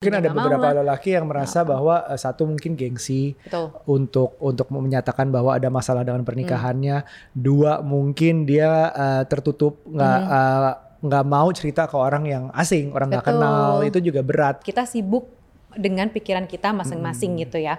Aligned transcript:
Mungkin 0.00 0.16
Dia 0.16 0.24
ada 0.24 0.32
beberapa 0.32 0.68
lah. 0.72 0.76
lelaki 0.80 1.12
yang 1.12 1.28
merasa 1.28 1.60
bahwa 1.60 2.00
eh, 2.08 2.16
satu 2.16 2.48
mungkin 2.48 2.72
gengsi 2.72 3.36
Betul. 3.44 3.68
untuk 3.84 4.32
untuk 4.40 4.72
menyatakan 4.72 5.28
bahwa 5.28 5.52
ada 5.52 5.68
masalah 5.68 6.08
dengan 6.08 6.24
pernikahannya. 6.24 7.04
Hmm. 7.04 7.36
Dua 7.36 7.84
mungkin 7.84 8.48
dia 8.48 8.88
eh, 8.96 9.22
tertutup 9.28 9.84
nggak 9.84 10.20
eh, 10.24 10.72
nggak 11.04 11.24
mau 11.28 11.52
cerita 11.52 11.84
ke 11.84 12.00
orang 12.00 12.24
yang 12.24 12.44
asing, 12.56 12.96
orang 12.96 13.12
nggak 13.12 13.28
kenal. 13.28 13.84
Itu 13.84 14.00
juga 14.00 14.24
berat. 14.24 14.64
kita 14.64 14.88
sibuk 14.88 15.28
dengan 15.76 16.08
pikiran 16.08 16.48
kita 16.48 16.72
masing-masing 16.72 17.36
Hmm. 17.36 17.44
gitu 17.44 17.60
ya. 17.60 17.76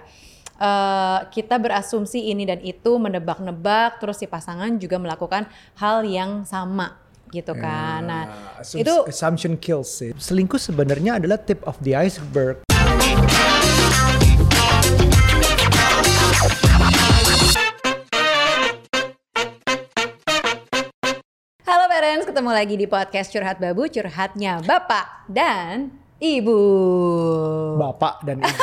Eh, 0.62 1.18
kita 1.26 1.58
berasumsi 1.58 2.30
ini 2.30 2.46
dan 2.46 2.62
itu, 2.62 3.02
menebak-nebak, 3.02 3.98
terus 3.98 4.22
si 4.22 4.30
pasangan 4.30 4.70
juga 4.78 4.94
melakukan 5.02 5.50
hal 5.74 6.06
yang 6.06 6.46
sama 6.46 7.01
gitu 7.32 7.56
kan. 7.56 8.04
Nah, 8.04 8.24
Assum- 8.60 8.84
itu 8.84 8.94
assumption 9.08 9.56
kills 9.56 9.88
sih. 9.88 10.12
Selingkuh 10.12 10.60
sebenarnya 10.60 11.16
adalah 11.16 11.40
tip 11.40 11.64
of 11.64 11.80
the 11.80 11.96
iceberg. 11.96 12.60
halo 21.62 21.84
parents, 21.88 22.28
ketemu 22.28 22.50
lagi 22.52 22.74
di 22.76 22.84
podcast 22.84 23.32
Curhat 23.32 23.56
Babu, 23.56 23.88
curhatnya 23.88 24.60
Bapak 24.62 25.24
dan 25.26 25.96
Ibu. 26.22 26.60
Bapak 27.82 28.22
dan 28.22 28.38
ibu. 28.38 28.62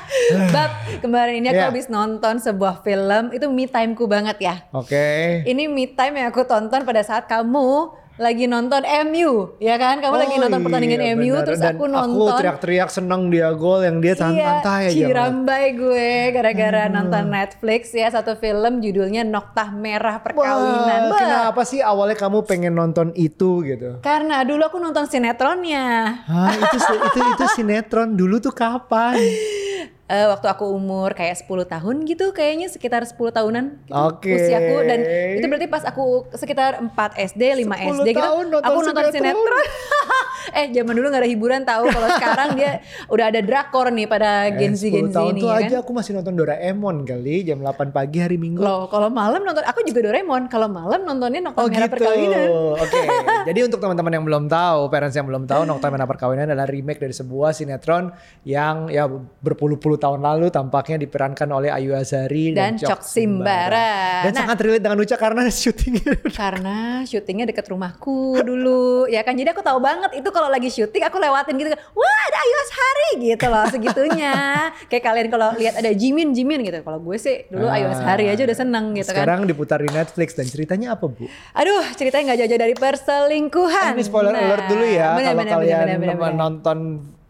Bab, 0.56 0.70
kemarin 1.04 1.44
ini 1.44 1.52
aku 1.52 1.60
Yeah. 1.60 1.68
habis 1.68 1.92
nonton 1.92 2.40
sebuah 2.40 2.80
film, 2.80 3.28
itu 3.28 3.44
me 3.44 3.68
timeku 3.68 4.08
banget 4.08 4.40
ya. 4.40 4.54
Oke. 4.72 5.44
Ini 5.44 5.68
me 5.68 5.92
time 5.92 6.16
yang 6.16 6.32
aku 6.32 6.48
tonton 6.48 6.80
pada 6.80 7.04
saat 7.04 7.28
kamu 7.28 7.92
lagi 8.14 8.46
nonton 8.46 8.78
MU, 9.04 9.58
ya 9.58 9.74
kan? 9.74 9.98
Kamu 9.98 10.14
lagi 10.14 10.34
Oh 10.34 10.40
nonton 10.40 10.60
pertandingan 10.62 11.02
iya, 11.02 11.14
MU, 11.14 11.34
terus 11.42 11.58
Dan 11.58 11.74
aku 11.74 11.84
nonton. 11.88 12.30
teriak-teriak 12.38 12.86
seneng 12.86 13.26
dia 13.26 13.50
gol 13.50 13.82
yang 13.82 13.98
dia 13.98 14.14
santai 14.14 14.54
aja. 14.86 14.94
Iya, 14.94 15.06
cirambai 15.10 15.64
gue 15.74 16.10
gara-gara 16.30 16.86
Hmm. 16.86 16.94
nonton 16.94 17.24
Netflix 17.26 17.90
ya 17.90 18.06
satu 18.08 18.34
film 18.34 18.78
judulnya 18.78 19.26
Noktah 19.26 19.66
Merah 19.68 20.22
Perkawinan. 20.22 21.00
Wah, 21.04 21.10
Bah, 21.10 21.18
kenapa 21.18 21.62
sih 21.64 21.82
awalnya 21.82 22.14
kamu 22.14 22.46
pengen 22.46 22.72
nonton 22.72 23.10
itu 23.14 23.66
gitu? 23.66 23.98
Karena 23.98 24.46
dulu 24.46 24.62
aku 24.62 24.78
nonton 24.78 25.04
sinetronnya. 25.04 26.22
Hah, 26.22 26.54
itu 26.54 26.76
itu 26.78 27.18
itu 27.20 27.44
sinetron 27.52 28.14
dulu 28.14 28.38
tuh 28.38 28.54
kapan? 28.54 29.18
Eh, 30.04 30.28
waktu 30.28 30.44
aku 30.44 30.68
umur 30.68 31.16
kayak 31.16 31.32
10 31.32 31.64
tahun 31.64 32.04
gitu 32.04 32.28
kayaknya 32.30 32.68
sekitar 32.68 33.00
10 33.00 33.16
tahunan 33.32 33.88
gitu 33.88 33.96
Oke. 33.96 34.36
usiaku 34.36 34.84
dan 34.84 35.00
itu 35.32 35.46
berarti 35.48 35.64
pas 35.64 35.80
aku 35.80 36.28
sekitar 36.30 36.76
4 36.76 36.92
SD, 37.32 37.64
5 37.64 37.72
10 37.72 38.04
SD 38.04 38.08
gitu 38.12 38.20
tahun 38.20 38.44
nonton 38.52 38.68
aku 38.68 38.78
nonton 38.84 39.04
sinetron. 39.08 39.32
sinetron. 39.32 39.64
eh 40.60 40.66
zaman 40.70 40.92
dulu 40.92 41.06
gak 41.08 41.22
ada 41.24 41.30
hiburan 41.32 41.64
tahu 41.64 41.88
kalau 41.88 42.08
sekarang 42.12 42.48
dia 42.52 42.70
udah 43.08 43.32
ada 43.32 43.40
drakor 43.40 43.88
nih 43.88 44.04
pada 44.04 44.52
Gen 44.52 44.76
Z 44.76 44.82
Eh, 44.84 44.92
Gen 44.92 45.08
10 45.08 45.08
Z 45.08 45.16
tahun 45.16 45.30
ini 45.30 45.40
tuh 45.40 45.48
ya 45.48 45.56
aja 45.56 45.68
kan. 45.72 45.80
aku 45.80 45.90
masih 45.96 46.10
nonton 46.12 46.34
Doraemon 46.36 46.96
kali 47.02 47.36
jam 47.40 47.58
8 47.64 47.88
pagi 47.88 48.18
hari 48.20 48.36
Minggu. 48.36 48.60
Loh, 48.60 48.84
kalau 48.86 49.08
malam 49.08 49.40
nonton 49.40 49.64
aku 49.64 49.88
juga 49.88 50.04
Doraemon. 50.04 50.52
Kalau 50.52 50.68
malam 50.68 51.00
nontonnya 51.00 51.40
Nokta 51.40 51.58
Oh 51.58 51.66
Merah 51.66 51.88
gitu. 51.88 51.96
Perkawinan. 51.96 52.46
Oke. 52.76 53.02
Jadi 53.48 53.58
untuk 53.62 53.80
teman-teman 53.80 54.12
yang 54.12 54.24
belum 54.28 54.44
tahu, 54.46 54.92
parents 54.92 55.16
yang 55.16 55.24
belum 55.24 55.48
tahu, 55.48 55.64
Nokta 55.64 55.88
Merah 55.88 56.04
Perkawinan 56.04 56.44
adalah 56.44 56.68
remake 56.68 57.00
dari 57.00 57.16
sebuah 57.16 57.56
sinetron 57.56 58.12
yang 58.44 58.92
ya 58.92 59.08
berpuluh-puluh 59.40 59.93
tahun 59.96 60.20
lalu 60.20 60.48
tampaknya 60.48 60.96
diperankan 60.98 61.48
oleh 61.48 61.68
Ayu 61.68 61.92
Azari 61.92 62.50
Dan 62.50 62.74
dan, 62.74 62.84
Cok 62.84 63.00
Simbara. 63.00 64.24
Dan 64.24 64.30
Nah. 64.30 64.40
sangat 64.40 64.58
relate 64.60 64.82
dengan 64.82 64.98
Uca 64.98 65.16
karena 65.16 65.42
syutingnya 65.54 66.14
Karena 66.30 66.76
syutingnya 67.02 67.46
deket 67.46 67.66
rumahku 67.66 68.40
dulu, 68.40 69.04
ya 69.06 69.20
kan. 69.20 69.32
Jadi 69.32 69.48
aku 69.48 69.60
tahu 69.60 69.78
banget 69.78 70.10
itu 70.14 70.28
kalau 70.28 70.46
lagi 70.46 70.68
syuting 70.68 71.02
aku 71.02 71.16
lewatin 71.16 71.54
gitu. 71.54 71.68
Wah 71.70 72.20
ada 72.24 72.38
Ayu 72.38 72.56
Ashari 72.60 73.10
gitu 73.24 73.46
loh 73.46 73.66
segitunya. 73.66 74.34
Kayak 74.90 75.04
kalian 75.04 75.28
kalau 75.28 75.48
lihat 75.54 75.74
ada 75.76 75.90
Jimin 75.90 76.30
Jimin 76.30 76.62
gitu. 76.62 76.80
Kalau 76.80 76.98
gue 76.98 77.16
sih 77.16 77.46
dulu 77.46 77.66
Ayu 77.66 77.86
Ah. 77.86 77.94
Ashari 77.94 78.26
aja 78.26 78.42
udah 78.42 78.56
seneng 78.56 78.92
gitu 78.92 79.08
kan. 79.08 79.22
Sekarang 79.22 79.40
diputar 79.44 79.78
di 79.78 79.88
Netflix 79.88 80.32
dan 80.32 80.44
ceritanya 80.44 80.92
apa 80.92 81.06
bu? 81.06 81.24
Aduh 81.52 81.84
ceritanya 81.94 82.32
nggak 82.32 82.38
jauh-jauh 82.40 82.60
dari 82.60 82.74
perselingkuhan. 82.74 83.92
Ini 83.94 84.02
spoiler 84.02 84.32
Nah, 84.32 84.42
alert 84.44 84.66
dulu 84.66 84.84
ya. 84.84 85.08
Kalau 85.14 85.44
kalian 85.44 85.84
bener, 85.84 85.98
bener, 86.00 86.16
bener. 86.16 86.34
nonton 86.34 86.78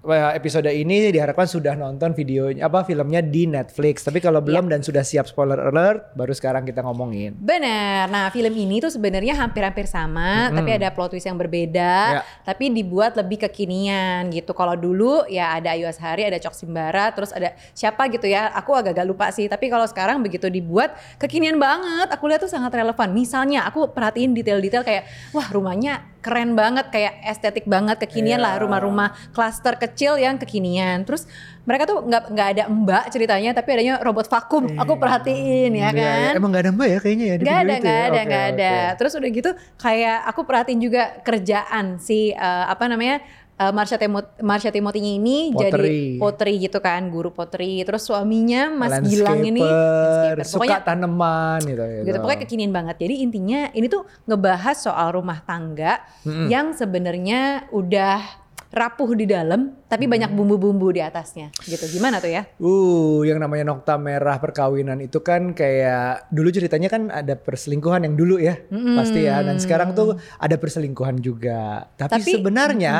episode 0.06 0.68
ini 0.68 1.08
diharapkan 1.08 1.48
sudah 1.48 1.72
nonton 1.72 2.12
videonya 2.12 2.68
apa 2.68 2.84
filmnya 2.84 3.24
di 3.24 3.48
Netflix. 3.48 4.04
Tapi 4.04 4.20
kalau 4.20 4.44
Iya. 4.44 4.46
belum 4.52 4.64
dan 4.68 4.80
sudah 4.84 5.00
siap 5.00 5.24
spoiler 5.24 5.56
alert, 5.56 6.12
baru 6.12 6.36
sekarang 6.36 6.68
kita 6.68 6.84
ngomongin. 6.84 7.32
Benar. 7.40 8.12
Nah, 8.12 8.28
film 8.28 8.52
ini 8.52 8.84
tuh 8.84 8.92
sebenarnya 8.92 9.32
hampir-hampir 9.40 9.88
sama, 9.88 10.52
tapi 10.52 10.76
ada 10.76 10.92
plot 10.92 11.16
twist 11.16 11.24
yang 11.24 11.40
berbeda, 11.40 12.20
Ya. 12.20 12.22
tapi 12.44 12.68
dibuat 12.68 13.16
lebih 13.16 13.48
kekinian 13.48 14.28
gitu. 14.28 14.52
Kalau 14.52 14.76
dulu 14.76 15.24
ya 15.26 15.56
ada 15.56 15.72
Ayu 15.72 15.88
Ashari, 15.88 16.28
ada 16.28 16.36
Cok 16.36 16.52
Simbara, 16.52 17.08
terus 17.16 17.32
ada 17.32 17.56
siapa 17.72 18.04
gitu 18.12 18.28
ya. 18.28 18.52
Aku 18.60 18.76
agak-agak 18.76 19.06
lupa 19.08 19.32
sih, 19.32 19.48
tapi 19.48 19.72
kalau 19.72 19.88
sekarang 19.88 20.20
begitu 20.20 20.52
dibuat 20.52 20.92
kekinian 21.16 21.56
banget. 21.56 22.12
Aku 22.12 22.28
lihat 22.28 22.44
tuh 22.44 22.52
sangat 22.52 22.76
relevan. 22.76 23.08
Misalnya 23.16 23.64
aku 23.64 23.88
perhatiin 23.88 24.36
detail-detail 24.36 24.84
kayak 24.84 25.08
wah, 25.32 25.48
rumahnya 25.48 26.13
keren 26.24 26.56
banget 26.56 26.88
kayak 26.88 27.20
estetik 27.22 27.68
banget 27.68 28.00
kekinian 28.00 28.40
lah 28.40 28.56
Ya. 28.56 28.64
rumah-rumah 28.64 29.12
klaster 29.30 29.76
kecil 29.76 30.16
yang 30.16 30.40
kekinian. 30.40 31.04
Terus 31.04 31.28
mereka 31.62 31.84
tuh 31.84 32.00
nggak 32.00 32.22
nggak 32.28 32.48
ada 32.50 32.64
mbak 32.66 33.04
ceritanya, 33.08 33.50
tapi 33.52 33.68
adanya 33.72 34.00
robot 34.00 34.24
vakum. 34.26 34.64
Aku 34.74 34.96
perhatiin 34.96 35.70
ya 35.70 35.80
Iya, 35.84 35.88
kan. 35.92 36.18
iya. 36.24 36.30
Emang 36.34 36.48
gak 36.48 36.64
ada 36.64 36.72
mbak 36.72 36.88
ya 36.88 36.98
kayaknya 36.98 37.26
ya 37.26 37.36
di 37.36 37.42
Gak 37.42 37.52
video 37.52 37.60
ada, 37.60 37.74
itu 37.74 37.84
gak 37.84 37.92
ya? 37.92 38.00
ada, 38.02 38.16
Oke, 38.16 38.30
gak 38.30 38.44
ada. 38.50 38.72
Terus 38.96 39.12
udah 39.14 39.30
gitu 39.30 39.50
kayak 39.76 40.18
aku 40.24 40.40
perhatiin 40.42 40.80
juga 40.80 41.02
kerjaan 41.20 41.86
si 41.98 42.18
eh, 42.30 42.64
apa 42.64 42.84
namanya 42.86 43.20
eh, 43.54 43.72
Marsha 43.72 43.96
Timot 43.96 44.26
Marsha 44.42 44.70
Timotinya 44.74 45.12
ini 45.14 45.50
Pottery. 45.54 45.70
jadi 45.70 46.20
pottery 46.20 46.54
gitu 46.62 46.78
kan, 46.82 47.06
guru 47.08 47.30
pottery. 47.30 47.82
Terus 47.86 48.04
suaminya 48.06 48.70
Mas 48.70 48.98
Gilang 49.06 49.40
ini 49.42 49.62
Landscaper, 49.62 50.44
suka 50.44 50.54
Pokoknya 50.58 50.78
tanaman 50.82 51.60
gitu. 51.62 51.82
gitu. 52.04 52.18
Pokoknya 52.20 52.40
kekinian 52.46 52.72
banget. 52.74 52.96
Jadi 53.00 53.14
intinya 53.22 53.60
ini 53.72 53.86
tuh 53.86 54.02
ngebahas 54.26 54.76
soal 54.76 55.14
rumah 55.14 55.40
tangga 55.46 56.02
yang 56.50 56.74
sebenarnya 56.74 57.70
udah 57.70 58.43
rapuh 58.74 59.14
di 59.14 59.30
dalam 59.30 59.86
tapi 59.86 60.10
banyak 60.10 60.34
bumbu-bumbu 60.34 60.90
di 60.90 60.98
atasnya 60.98 61.54
gitu. 61.62 61.86
Gimana 61.94 62.18
tuh 62.18 62.34
ya? 62.34 62.42
Uh, 62.58 63.22
yang 63.22 63.38
namanya 63.38 63.70
nokta 63.70 63.94
merah 63.94 64.42
perkawinan 64.42 64.98
itu 64.98 65.22
kan 65.22 65.54
kayak 65.54 66.26
dulu 66.34 66.50
ceritanya 66.50 66.90
kan 66.90 67.08
ada 67.14 67.38
perselingkuhan 67.38 68.02
yang 68.02 68.18
dulu 68.18 68.42
ya, 68.42 68.58
pasti 68.98 69.30
ya. 69.30 69.40
Dan 69.46 69.62
sekarang 69.62 69.94
tuh 69.94 70.18
ada 70.18 70.58
perselingkuhan 70.58 71.22
juga. 71.22 71.86
Tapi, 71.94 72.18
Tapi, 72.18 72.30
sebenarnya 72.34 72.94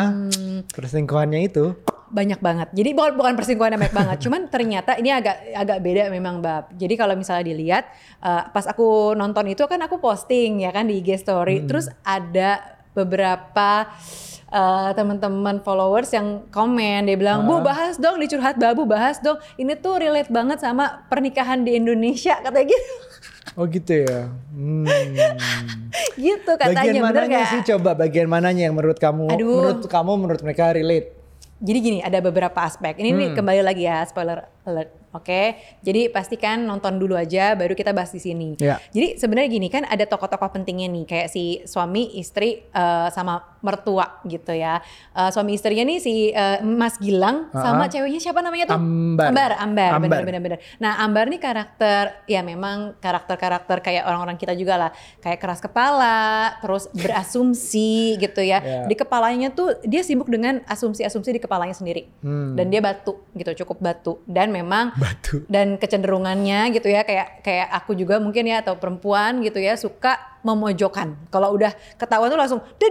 perselingkuhannya 0.70 1.40
itu 1.42 1.74
banyak 2.14 2.38
banget. 2.38 2.68
Jadi 2.70 2.90
bukan 2.94 3.12
bukan 3.18 3.34
perselingkuhan 3.34 3.74
yang 3.74 3.82
banyak 3.82 3.98
banget. 3.98 4.18
Cuman 4.22 4.40
ternyata 4.46 4.94
ini 5.02 5.10
agak 5.10 5.34
agak 5.50 5.78
beda 5.82 6.02
memang 6.14 6.38
bab. 6.38 6.70
Jadi 6.78 6.94
kalau 6.94 7.18
misalnya 7.18 7.50
dilihat 7.50 7.84
eh, 8.22 8.42
pas 8.54 8.64
aku 8.70 9.18
nonton 9.18 9.50
itu 9.50 9.66
kan 9.66 9.82
aku 9.82 9.98
posting 9.98 10.62
ya 10.62 10.70
kan 10.70 10.86
di 10.86 11.02
IG 11.02 11.18
story. 11.18 11.66
Terus 11.66 11.90
ada 12.06 12.78
beberapa 12.94 13.90
eh, 14.54 14.90
teman-teman 14.94 15.58
followers 15.66 16.14
yang 16.14 16.46
komen 16.54 17.10
dia 17.10 17.18
bilang 17.18 17.42
bu 17.42 17.58
bahas 17.58 17.98
dong 17.98 18.22
di 18.22 18.30
curhat 18.30 18.54
babu 18.54 18.86
bahas 18.86 19.18
dong 19.18 19.42
ini 19.58 19.74
tuh 19.74 19.98
relate 19.98 20.30
banget 20.30 20.62
sama 20.62 21.02
pernikahan 21.10 21.66
di 21.66 21.74
Indonesia 21.74 22.38
katanya 22.44 22.70
gitu 22.70 22.94
Oh 23.54 23.70
gitu 23.70 24.02
ya. 24.02 24.34
Hmm. 24.50 24.82
gitu 26.18 26.52
katanya 26.58 26.90
bagian 26.90 27.02
bener 27.06 27.14
mananya 27.22 27.38
nggak? 27.38 27.52
sih 27.54 27.60
coba 27.70 27.90
bagian 27.94 28.26
mananya 28.26 28.66
yang 28.66 28.74
menurut 28.74 28.98
kamu 28.98 29.30
Aduh. 29.30 29.46
menurut 29.46 29.86
kamu 29.86 30.12
menurut 30.18 30.42
mereka 30.42 30.74
relate? 30.74 31.14
Jadi 31.62 31.78
gini, 31.78 31.98
ada 32.02 32.18
beberapa 32.18 32.58
aspek. 32.66 32.98
Ini 32.98 33.14
nih 33.14 33.30
kembali 33.38 33.62
lagi 33.62 33.86
ya, 33.86 34.02
spoiler 34.04 34.50
alert. 34.66 35.03
Oke, 35.14 35.54
jadi 35.78 36.10
pastikan 36.10 36.66
nonton 36.66 36.98
dulu 36.98 37.14
aja, 37.14 37.54
baru 37.54 37.72
kita 37.72 37.94
bahas 37.94 38.10
di 38.10 38.18
sini. 38.18 38.58
Ya. 38.58 38.82
Jadi 38.90 39.14
sebenarnya 39.14 39.46
gini 39.48 39.70
kan 39.70 39.86
ada 39.86 40.02
tokoh-tokoh 40.04 40.50
pentingnya 40.50 40.90
nih, 40.90 41.04
kayak 41.06 41.28
si 41.30 41.62
suami, 41.64 42.18
istri, 42.18 42.66
eh, 42.66 43.08
sama 43.08 43.54
mertua 43.62 44.18
gitu 44.26 44.50
ya. 44.50 44.82
Eh, 45.14 45.30
suami 45.30 45.54
istrinya 45.54 45.86
nih 45.86 45.98
si 45.98 46.14
eh, 46.28 46.58
Mas 46.60 46.98
Gilang 46.98 47.48
sama 47.50 47.86
Ah. 47.86 47.88
ceweknya 47.88 48.18
siapa 48.18 48.42
namanya 48.42 48.68
tuh? 48.68 48.76
Ambar. 48.76 49.30
Ambar, 49.30 49.50
Ambar, 49.56 49.90
Ambar. 49.94 50.02
bener-bener. 50.02 50.40
bener. 50.42 50.58
Nah 50.76 50.98
Ambar 50.98 51.30
nih 51.30 51.38
karakter, 51.38 52.02
ya 52.26 52.42
memang 52.42 52.98
karakter-karakter 52.98 53.80
kayak 53.80 54.02
orang-orang 54.04 54.34
kita 54.34 54.52
juga 54.52 54.74
lah, 54.76 54.90
kayak 55.20 55.38
keras 55.38 55.62
kepala, 55.62 56.58
terus 56.58 56.90
berasumsi 56.92 57.94
gitu 58.22 58.42
ya. 58.42 58.58
Ya. 58.58 58.84
Di 58.84 58.94
kepalanya 58.94 59.48
tuh 59.48 59.78
dia 59.82 60.02
sibuk 60.02 60.26
dengan 60.26 60.60
asumsi-asumsi 60.66 61.30
di 61.30 61.40
kepalanya 61.40 61.72
sendiri. 61.72 62.10
Hmm. 62.20 62.54
Dan 62.54 62.68
dia 62.68 62.80
batu 62.80 63.22
gitu, 63.32 63.64
cukup 63.64 63.78
batu. 63.80 64.12
Dan 64.24 64.50
memang 64.50 64.90
Batu. 65.04 65.44
dan 65.52 65.76
kecenderungannya 65.76 66.72
gitu 66.72 66.88
ya 66.88 67.04
kayak 67.04 67.44
kayak 67.44 67.68
aku 67.76 67.92
juga 67.92 68.16
mungkin 68.16 68.48
ya 68.48 68.64
atau 68.64 68.80
perempuan 68.80 69.44
gitu 69.44 69.60
ya 69.60 69.76
suka 69.76 70.16
memojokkan. 70.40 71.28
Kalau 71.28 71.52
udah 71.52 71.72
ketahuan 72.00 72.32
tuh 72.32 72.40
langsung 72.40 72.60
der, 72.80 72.88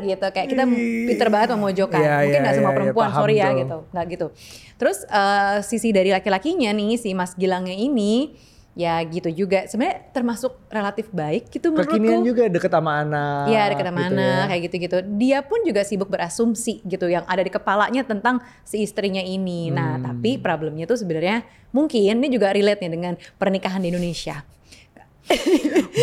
gitu 0.00 0.26
kayak 0.32 0.48
kita 0.48 0.64
pinter 1.08 1.28
banget 1.28 1.48
memojokkan. 1.52 2.00
Iya, 2.00 2.14
mungkin 2.24 2.32
iya, 2.32 2.44
nggak 2.44 2.54
semua 2.56 2.72
iya, 2.72 2.78
perempuan, 2.80 3.08
paham 3.08 3.20
sorry 3.20 3.34
ya 3.36 3.48
gitu, 3.52 3.78
nggak 3.92 4.06
gitu. 4.16 4.26
Terus 4.80 4.98
eh, 5.08 5.56
sisi 5.64 5.88
dari 5.92 6.10
laki-lakinya 6.12 6.72
nih 6.72 6.96
si 6.96 7.12
Mas 7.12 7.36
Gilangnya 7.36 7.76
ini 7.76 8.32
ya 8.72 8.96
gitu 9.04 9.28
juga 9.28 9.68
sebenarnya 9.68 10.08
termasuk 10.10 10.56
relatif 10.66 11.12
baik 11.12 11.52
gitu 11.52 11.68
Kekinian 11.70 11.92
menurutku 11.92 12.24
juga 12.24 12.42
deket 12.48 12.72
sama 12.72 12.92
anak. 12.98 13.44
Iya 13.46 13.62
deket 13.68 13.84
sama 13.84 14.00
gitu 14.00 14.08
anak 14.10 14.24
ya. 14.32 14.44
kayak 14.48 14.62
gitu-gitu. 14.64 14.96
Dia 15.14 15.38
pun 15.40 15.58
juga 15.60 15.80
sibuk 15.82 16.08
berasumsi 16.08 16.80
gitu 16.82 17.04
yang 17.06 17.24
ada 17.26 17.40
di 17.40 17.48
kepalanya 17.48 18.00
tentang 18.02 18.40
si 18.62 18.80
istrinya 18.80 19.20
ini. 19.20 19.68
Nah 19.68 19.90
Hmm. 19.94 20.04
tapi 20.06 20.36
problemnya 20.36 20.84
tuh 20.84 20.96
sebenarnya 20.96 21.44
mungkin 21.68 22.16
ini 22.16 22.28
juga 22.28 22.48
relate 22.48 22.80
nih 22.80 22.90
dengan 22.90 23.12
pernikahan 23.36 23.78
di 23.78 23.92
Indonesia. 23.92 24.40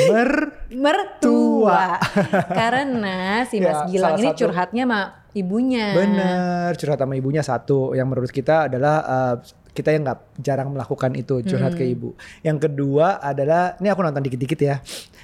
Mer 0.07 0.31
Mertua. 0.85 1.97
Karena 2.59 3.43
si 3.43 3.59
Mas 3.59 3.83
Ya, 3.83 3.89
Gilang 3.89 4.15
ini 4.15 4.29
satu- 4.29 4.39
curhatnya 4.39 4.83
sama 4.85 5.01
ibunya. 5.31 5.85
Bener, 5.91 6.69
curhat 6.75 6.99
sama 6.99 7.13
ibunya 7.13 7.41
satu. 7.41 7.91
Yang 7.91 8.07
menurut 8.07 8.31
kita 8.31 8.69
adalah 8.69 8.95
uh, 9.01 9.35
kita 9.69 9.89
yang 9.89 10.03
nggak 10.03 10.19
jarang 10.37 10.69
melakukan 10.69 11.13
itu 11.13 11.39
curhat 11.41 11.71
Hmm. 11.71 11.79
ke 11.79 11.85
ibu. 11.85 12.09
Yang 12.41 12.67
kedua 12.67 13.17
adalah, 13.17 13.77
ini 13.77 13.87
aku 13.87 14.01
nonton 14.01 14.21
dikit-dikit 14.21 14.59
ya. 14.59 14.75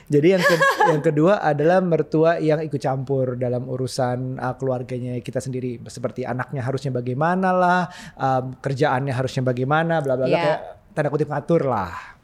Jadi 0.05 0.27
yang 0.31 0.39
ke- 0.39 0.53
yang 0.93 1.01
kedua 1.01 1.41
adalah 1.41 1.81
mertua 1.81 2.37
yang 2.37 2.61
ikut 2.61 2.77
campur 2.77 3.35
dalam 3.35 3.65
urusan 3.65 4.37
uh, 4.37 4.53
keluarganya 4.53 5.17
kita 5.19 5.37
sendiri. 5.37 5.81
Seperti 5.83 6.23
anaknya 6.23 6.61
harusnya 6.61 6.89
bagaimana 6.89 7.49
lah, 7.49 7.81
um, 8.15 8.55
kerjaannya 8.55 9.11
harusnya 9.11 9.41
bagaimana, 9.41 9.99
bla 9.99 10.13
bla 10.13 10.25
bla. 10.25 10.37
Kayak 10.37 10.59
tanda 10.93 11.09
kutip 11.09 11.27
ngatur 11.27 11.65
lah. 11.65 12.14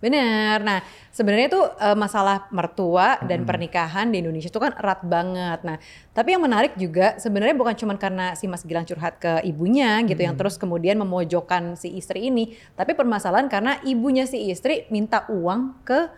Bener. 0.00 0.64
Nah, 0.64 0.80
sebenarnya 1.12 1.48
tuh 1.52 1.64
eh, 1.76 1.96
masalah 1.96 2.48
mertua 2.50 3.20
dan 3.28 3.44
pernikahan 3.44 4.08
di 4.08 4.24
Indonesia 4.24 4.48
itu 4.48 4.56
kan 4.56 4.72
erat 4.72 5.04
banget. 5.04 5.60
Nah, 5.60 5.76
tapi 6.16 6.32
yang 6.34 6.42
menarik 6.42 6.74
juga 6.80 7.20
sebenarnya 7.20 7.54
bukan 7.54 7.76
cuma 7.76 7.94
karena 8.00 8.32
si 8.32 8.48
Mas 8.48 8.64
Gilang 8.64 8.88
curhat 8.88 9.20
ke 9.20 9.44
ibunya 9.44 10.00
gitu 10.08 10.18
yang 10.24 10.34
terus 10.34 10.56
kemudian 10.56 10.96
memojokkan 10.98 11.76
si 11.76 11.92
istri 12.00 12.32
ini, 12.32 12.56
tapi 12.74 12.96
permasalahan 12.96 13.46
karena 13.52 13.76
ibunya 13.84 14.24
si 14.24 14.48
istri 14.48 14.88
minta 14.88 15.28
uang 15.28 15.84
ke 15.84 16.08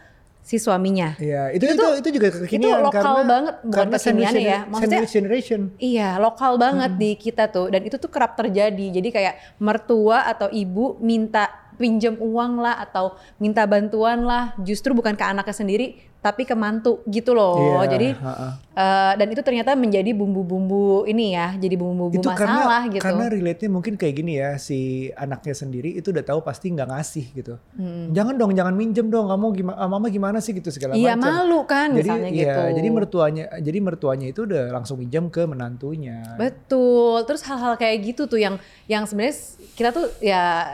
si 0.43 0.59
suaminya. 0.59 1.15
Iya, 1.23 1.55
itu 1.55 1.65
Itu 1.71 1.75
itu 1.79 1.87
itu 2.03 2.09
juga 2.19 2.29
kekinian 2.35 2.83
lokal 2.83 3.03
karena 3.03 3.23
banget, 3.31 3.55
bukan 3.63 3.79
karena 3.79 3.97
sandwich 3.99 4.35
ya. 4.43 4.59
Maksudnya- 4.67 5.07
generation. 5.07 5.61
Iya, 5.79 6.09
lokal 6.19 6.59
banget 6.59 6.93
di 6.99 7.11
kita 7.15 7.47
tuh 7.47 7.71
dan 7.71 7.87
itu 7.87 7.95
tuh 7.97 8.11
kerap 8.11 8.35
terjadi. 8.35 8.87
Jadi 8.91 9.09
kayak 9.15 9.59
mertua 9.63 10.27
atau 10.27 10.51
ibu 10.51 10.99
minta 10.99 11.47
pinjam 11.83 12.15
uang 12.23 12.63
lah 12.63 12.79
atau 12.79 13.19
minta 13.43 13.67
bantuan 13.67 14.23
lah, 14.23 14.55
justru 14.63 14.95
bukan 14.95 15.19
ke 15.19 15.25
anaknya 15.27 15.51
sendiri 15.51 16.12
tapi 16.23 16.43
ke 16.43 16.55
mantu 16.55 17.03
gitu 17.05 17.35
loh. 17.35 17.83
Iya, 17.83 17.91
Jadi 17.93 18.09
ha-ha. 18.15 18.49
eh, 18.73 19.13
dan 19.19 19.27
itu 19.27 19.43
ternyata 19.43 19.75
menjadi 19.75 20.07
bumbu-bumbu 20.13 21.03
ini 21.05 21.35
ya, 21.35 21.53
jadi 21.53 21.75
bumbu-bumbu 21.75 22.23
masalah 22.25 22.87
karena 22.87 22.89
gitu. 22.89 23.03
karena 23.03 23.25
relate-nya 23.27 23.69
mungkin 23.69 23.95
kayak 23.95 24.15
gini 24.15 24.33
ya 24.35 24.55
si 24.55 24.79
anaknya 25.13 25.53
sendiri 25.53 25.93
itu 25.93 26.09
udah 26.09 26.23
tahu 26.23 26.41
pasti 26.41 26.71
nggak 26.71 26.89
ngasih 26.89 27.27
gitu 27.35 27.55
Hmm. 27.73 28.13
jangan 28.13 28.37
dong 28.37 28.53
jangan 28.53 28.73
minjem 28.73 29.09
dong 29.09 29.27
kamu 29.27 29.47
gimana 29.53 29.77
mama 29.85 30.07
gimana 30.07 30.39
sih 30.39 30.53
gitu 30.53 30.69
segala 30.69 30.93
Iya 30.93 31.17
macam 31.17 31.33
malu 31.43 31.61
kan 31.65 31.91
jadi 31.91 32.01
misalnya 32.07 32.31
iya, 32.31 32.41
gitu. 32.47 32.63
jadi 32.73 32.89
mertuanya 32.89 33.45
jadi 33.59 33.79
mertuanya 33.81 34.27
itu 34.29 34.41
udah 34.43 34.65
langsung 34.71 34.97
minjem 34.97 35.27
ke 35.27 35.43
menantunya 35.43 36.23
Betul. 36.37 37.25
Terus 37.25 37.43
hal-hal 37.43 37.75
kayak 37.75 37.97
gitu 38.05 38.25
tuh 38.27 38.39
yang 38.39 38.57
yang 38.87 39.03
sebenarnya 39.03 39.35
kita 39.73 39.91
tuh 39.91 40.07
ya 40.19 40.65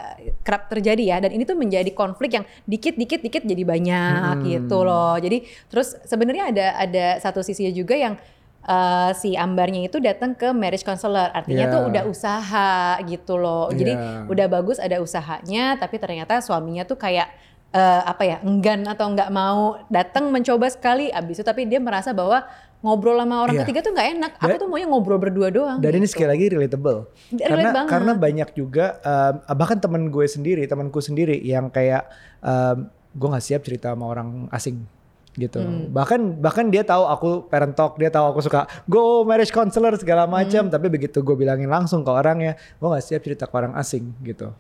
kerap 0.41 0.69
terjadi 0.69 1.03
ya 1.05 1.17
dan 1.19 1.31
ini 1.31 1.43
tuh 1.43 1.55
menjadi 1.55 1.89
konflik 1.91 2.31
yang 2.33 2.45
dikit-dikit 2.65 3.21
dikit 3.21 3.43
jadi 3.43 3.63
banyak 3.63 4.35
Hmm. 4.35 4.45
gitu 4.45 4.79
loh. 4.81 5.17
Jadi 5.17 5.38
terus 5.67 5.99
sebenarnya 6.03 6.49
ada 6.49 6.67
ada 6.79 7.07
satu 7.19 7.41
sisinya 7.41 7.71
juga 7.71 7.95
yang 7.95 8.15
eh, 8.61 9.11
si 9.15 9.33
Ambarnya 9.33 9.81
itu 9.83 9.97
datang 9.97 10.33
ke 10.33 10.53
marriage 10.53 10.83
counselor. 10.83 11.31
Artinya 11.31 11.65
Iya. 11.65 11.73
tuh 11.73 11.83
udah 11.89 12.03
usaha 12.05 12.71
gitu 13.03 13.35
loh. 13.35 13.71
Jadi 13.71 13.93
Iya. 13.93 14.27
udah 14.27 14.47
bagus 14.47 14.77
ada 14.77 14.99
usahanya 14.99 15.77
tapi 15.77 15.97
ternyata 15.97 16.37
suaminya 16.39 16.83
tuh 16.83 16.97
kayak 16.97 17.33
eh, 17.69 18.03
apa 18.03 18.25
ya 18.25 18.37
enggan 18.43 18.85
atau 18.85 19.09
nggak 19.09 19.29
mau 19.29 19.61
datang 19.89 20.29
mencoba 20.29 20.69
sekali 20.69 21.09
abis 21.11 21.37
itu 21.37 21.45
tapi 21.45 21.65
dia 21.65 21.77
merasa 21.79 22.13
bahwa 22.13 22.45
ngobrol 22.79 23.17
sama 23.17 23.43
orang 23.43 23.57
Iya. 23.57 23.63
ketiga 23.65 23.81
tuh 23.83 23.93
nggak 23.93 24.09
enak. 24.15 24.33
Aku 24.39 24.49
Dan- 24.49 24.59
tuh 24.59 24.69
maunya 24.69 24.87
ngobrol 24.87 25.19
berdua 25.19 25.49
doang. 25.49 25.77
dan 25.79 25.91
ini 25.91 26.01
gitu. 26.03 26.13
sekali 26.15 26.29
lagi 26.31 26.45
relatable 26.49 27.09
Relate 27.31 27.45
karena 27.45 27.69
banget. 27.71 27.91
karena 27.91 28.13
banyak 28.15 28.49
juga 28.55 28.85
um, 29.03 29.35
bahkan 29.55 29.79
temen 29.79 30.09
gue 30.09 30.27
sendiri 30.27 30.63
temanku 30.65 30.97
sendiri 30.99 31.37
yang 31.39 31.69
kayak 31.69 32.09
um, 32.41 32.85
gue 33.11 33.29
nggak 33.29 33.43
siap 33.43 33.61
cerita 33.63 33.93
sama 33.93 34.05
orang 34.07 34.29
asing 34.49 34.85
gitu 35.39 35.63
Hmm. 35.63 35.89
bahkan 35.89 36.19
bahkan 36.37 36.67
dia 36.67 36.83
tahu 36.83 37.07
aku 37.07 37.29
parent 37.47 37.73
talk 37.73 37.95
dia 37.95 38.11
tahu 38.11 38.27
aku 38.29 38.43
suka 38.43 38.67
go 38.85 39.23
marriage 39.23 39.49
counselor 39.49 39.95
segala 39.95 40.27
macam 40.27 40.67
Hmm. 40.67 40.73
tapi 40.75 40.91
begitu 40.91 41.23
gue 41.23 41.33
bilangin 41.33 41.71
langsung 41.71 42.03
ke 42.03 42.11
orangnya 42.11 42.53
gue 42.77 42.85
nggak 42.85 43.01
siap 43.01 43.23
cerita 43.23 43.47
ke 43.47 43.55
orang 43.55 43.73
asing 43.73 44.11
gitu 44.21 44.51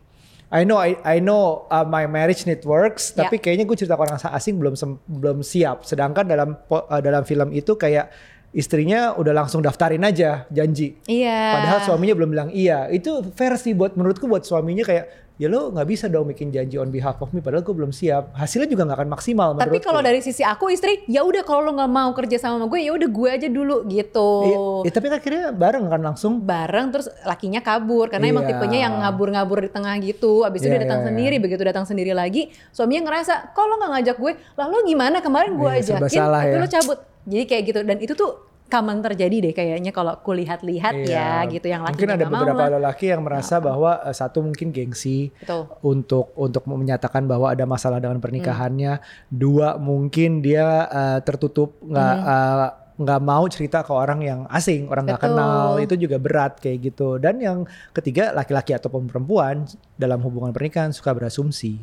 I 0.48 0.64
know 0.64 0.80
I, 0.80 0.96
I 1.04 1.16
know 1.18 1.68
uh, 1.68 1.82
my 1.82 2.06
marriage 2.06 2.46
need 2.46 2.62
works 2.62 3.12
Ya. 3.12 3.26
tapi 3.26 3.36
kayaknya 3.36 3.66
gue 3.66 3.76
cerita 3.76 3.92
ke 3.92 4.00
orang 4.00 4.16
asing 4.16 4.56
belum 4.56 4.72
sem- 4.72 5.02
belum 5.04 5.42
siap 5.42 5.82
sedangkan 5.82 6.24
dalam 6.24 6.56
uh, 6.70 7.02
dalam 7.02 7.20
film 7.22 7.50
itu 7.50 7.74
kayak 7.74 8.08
istrinya 8.48 9.12
udah 9.12 9.36
langsung 9.36 9.60
daftarin 9.60 10.00
aja 10.00 10.48
janji 10.48 10.96
Iya. 11.04 11.52
Padahal 11.52 11.78
suaminya 11.84 12.16
belum 12.16 12.30
bilang 12.32 12.48
iya. 12.48 12.88
Itu 12.88 13.20
sih 13.58 13.76
buat 13.76 13.92
menurutku 13.92 14.24
buat 14.24 14.40
suaminya 14.40 14.88
kayak 14.88 15.27
ya 15.38 15.46
lo 15.46 15.70
nggak 15.70 15.86
bisa 15.86 16.10
dong 16.10 16.26
bikin 16.26 16.50
janji 16.50 16.82
on 16.82 16.90
behalf 16.90 17.22
of 17.22 17.30
me 17.30 17.38
padahal 17.38 17.62
gue 17.62 17.70
belum 17.70 17.94
siap. 17.94 18.34
Hasilnya 18.34 18.66
juga 18.66 18.90
nggak 18.90 18.98
akan 18.98 19.10
maksimal 19.14 19.48
Tapi 19.54 19.78
kalau 19.78 20.02
dari 20.02 20.18
sisi 20.18 20.42
aku 20.42 20.74
istri, 20.74 21.06
ya 21.06 21.22
udah 21.22 21.46
kalau 21.46 21.62
lo 21.62 21.78
nggak 21.78 21.92
mau 21.94 22.10
kerja 22.10 22.42
sama 22.42 22.66
gue, 22.66 22.82
ya 22.82 22.90
udah 22.90 23.06
gue 23.06 23.28
aja 23.30 23.46
dulu 23.46 23.86
gitu. 23.86 24.30
Iya, 24.44 24.58
iya, 24.82 24.92
tapi 24.92 25.06
akhirnya 25.08 25.44
bareng 25.54 25.86
kan 25.86 26.02
langsung. 26.02 26.42
Bareng 26.42 26.90
terus 26.90 27.06
lakinya 27.22 27.62
kabur 27.62 28.10
karena 28.10 28.34
emang 28.34 28.50
Iya. 28.50 28.58
tipenya 28.58 28.78
yang 28.90 28.94
ngabur-ngabur 28.98 29.62
di 29.62 29.70
tengah 29.70 29.94
gitu. 30.02 30.42
Abis 30.42 30.66
itu 30.66 30.74
Iya, 30.74 30.74
dia 30.74 30.82
datang 30.90 31.00
iya, 31.00 31.06
iya. 31.06 31.10
sendiri, 31.14 31.36
begitu 31.38 31.62
datang 31.62 31.86
sendiri 31.86 32.12
lagi, 32.18 32.50
suaminya 32.74 33.06
ngerasa 33.06 33.54
kalau 33.54 33.78
nggak 33.78 33.90
ngajak 33.94 34.16
gue, 34.18 34.32
lah 34.58 34.66
lo 34.66 34.82
gimana 34.82 35.22
kemarin 35.22 35.54
gue 35.54 35.70
Iya, 35.70 35.86
serba 35.86 36.10
ajakin, 36.10 36.18
tapi 36.34 36.50
ya. 36.50 36.58
lo 36.58 36.66
cabut. 36.66 36.98
Jadi 37.28 37.44
kayak 37.46 37.62
gitu 37.68 37.80
dan 37.86 37.96
itu 38.02 38.16
tuh 38.16 38.47
common 38.68 39.00
terjadi 39.00 39.36
deh 39.48 39.54
kayaknya 39.56 39.90
kalau 39.90 40.20
kulihat-lihat 40.20 40.94
ya 41.02 41.42
Iya. 41.42 41.50
gitu 41.50 41.66
yang 41.66 41.82
lakinya 41.82 41.96
Mungkin 41.96 42.10
ada 42.14 42.26
mau 42.28 42.34
beberapa 42.38 42.64
lah. 42.64 42.70
lelaki 42.76 43.06
yang 43.08 43.22
merasa 43.24 43.58
bahwa 43.58 43.98
eh, 44.04 44.12
satu 44.12 44.44
mungkin 44.44 44.68
gengsi 44.70 45.32
Betul. 45.40 45.72
untuk 45.80 46.36
untuk 46.36 46.68
menyatakan 46.68 47.24
bahwa 47.24 47.48
ada 47.48 47.64
masalah 47.64 47.96
dengan 47.98 48.20
pernikahannya. 48.20 48.92
Hmm. 49.00 49.04
Dua 49.32 49.80
mungkin 49.80 50.44
dia 50.44 50.84
eh, 50.86 51.18
tertutup 51.24 51.80
nggak 51.80 52.16
eh, 52.22 52.68
nggak 52.98 53.20
mau 53.22 53.46
cerita 53.46 53.86
ke 53.86 53.94
orang 53.94 54.20
yang 54.20 54.40
asing, 54.50 54.90
orang 54.90 55.06
nggak 55.06 55.22
kenal 55.22 55.78
itu 55.78 55.94
juga 55.94 56.18
berat 56.18 56.58
kayak 56.58 56.92
gitu. 56.92 57.16
Dan 57.16 57.38
yang 57.38 57.62
ketiga 57.94 58.34
laki-laki 58.34 58.74
ataupun 58.74 59.06
perempuan 59.06 59.64
dalam 59.94 60.18
hubungan 60.20 60.50
pernikahan 60.50 60.90
suka 60.90 61.14
berasumsi. 61.14 61.78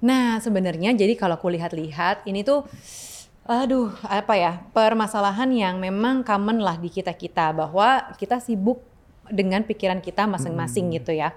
Nah, 0.00 0.36
sebenarnya 0.40 0.92
jadi 0.92 1.12
kalau 1.16 1.36
aku 1.36 1.48
lihat-lihat 1.52 2.24
ini 2.24 2.40
tuh 2.40 2.64
aduh, 3.46 3.92
apa 4.04 4.34
ya? 4.36 4.52
Permasalahan 4.72 5.50
yang 5.52 5.76
memang 5.80 6.24
common 6.24 6.60
lah 6.60 6.76
di 6.76 6.88
kita-kita 6.88 7.52
bahwa 7.56 8.12
kita 8.20 8.40
sibuk 8.40 8.82
dengan 9.30 9.62
pikiran 9.62 10.02
kita 10.02 10.26
masing-masing 10.26 10.90
gitu 10.96 11.14
ya. 11.14 11.32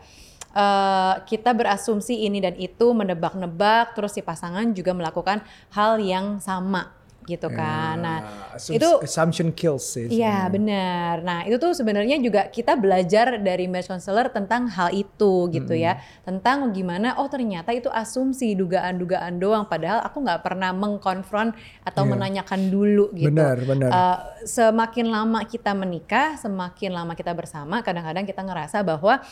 Eh, 0.54 1.16
kita 1.26 1.50
berasumsi 1.54 2.30
ini 2.30 2.38
dan 2.38 2.54
itu, 2.58 2.94
menebak-nebak, 2.94 3.98
terus 3.98 4.14
si 4.14 4.22
pasangan 4.22 4.70
juga 4.78 4.94
melakukan 4.94 5.42
hal 5.74 5.98
yang 5.98 6.38
sama 6.38 6.94
gitu 7.26 7.48
kan. 7.50 7.96
Nah, 7.98 8.18
Assum- 8.54 8.76
itu- 8.78 9.00
assumption 9.02 9.50
kills 9.50 9.84
sih. 9.84 10.08
Iya 10.08 10.48
benar. 10.48 11.24
Nah 11.24 11.40
itu 11.44 11.58
tuh 11.58 11.74
sebenarnya 11.74 12.20
juga 12.20 12.48
kita 12.48 12.76
belajar 12.76 13.40
dari 13.40 13.66
marriage 13.66 13.90
counselor 13.90 14.30
tentang 14.30 14.68
hal 14.68 14.92
itu 14.92 15.48
gitu 15.50 15.74
ya, 15.74 15.98
tentang 16.22 16.70
gimana 16.72 17.16
oh 17.18 17.28
ternyata 17.28 17.72
itu 17.72 17.88
asumsi 17.88 18.54
dugaan-dugaan 18.54 19.38
doang, 19.38 19.66
padahal 19.66 20.04
aku 20.04 20.22
nggak 20.22 20.42
pernah 20.44 20.70
mengkonfront 20.72 21.52
atau 21.82 22.04
Iya. 22.04 22.12
menanyakan 22.12 22.62
dulu 22.68 23.10
gitu. 23.14 23.32
Benar, 23.32 23.58
benar. 23.64 23.90
Eh, 23.90 24.18
semakin 24.46 25.08
lama 25.10 25.40
kita 25.44 25.72
menikah, 25.74 26.36
semakin 26.36 26.92
lama 26.94 27.14
kita 27.14 27.34
bersama, 27.34 27.82
kadang-kadang 27.82 28.24
kita 28.24 28.42
ngerasa 28.42 28.82
bahwa 28.82 29.24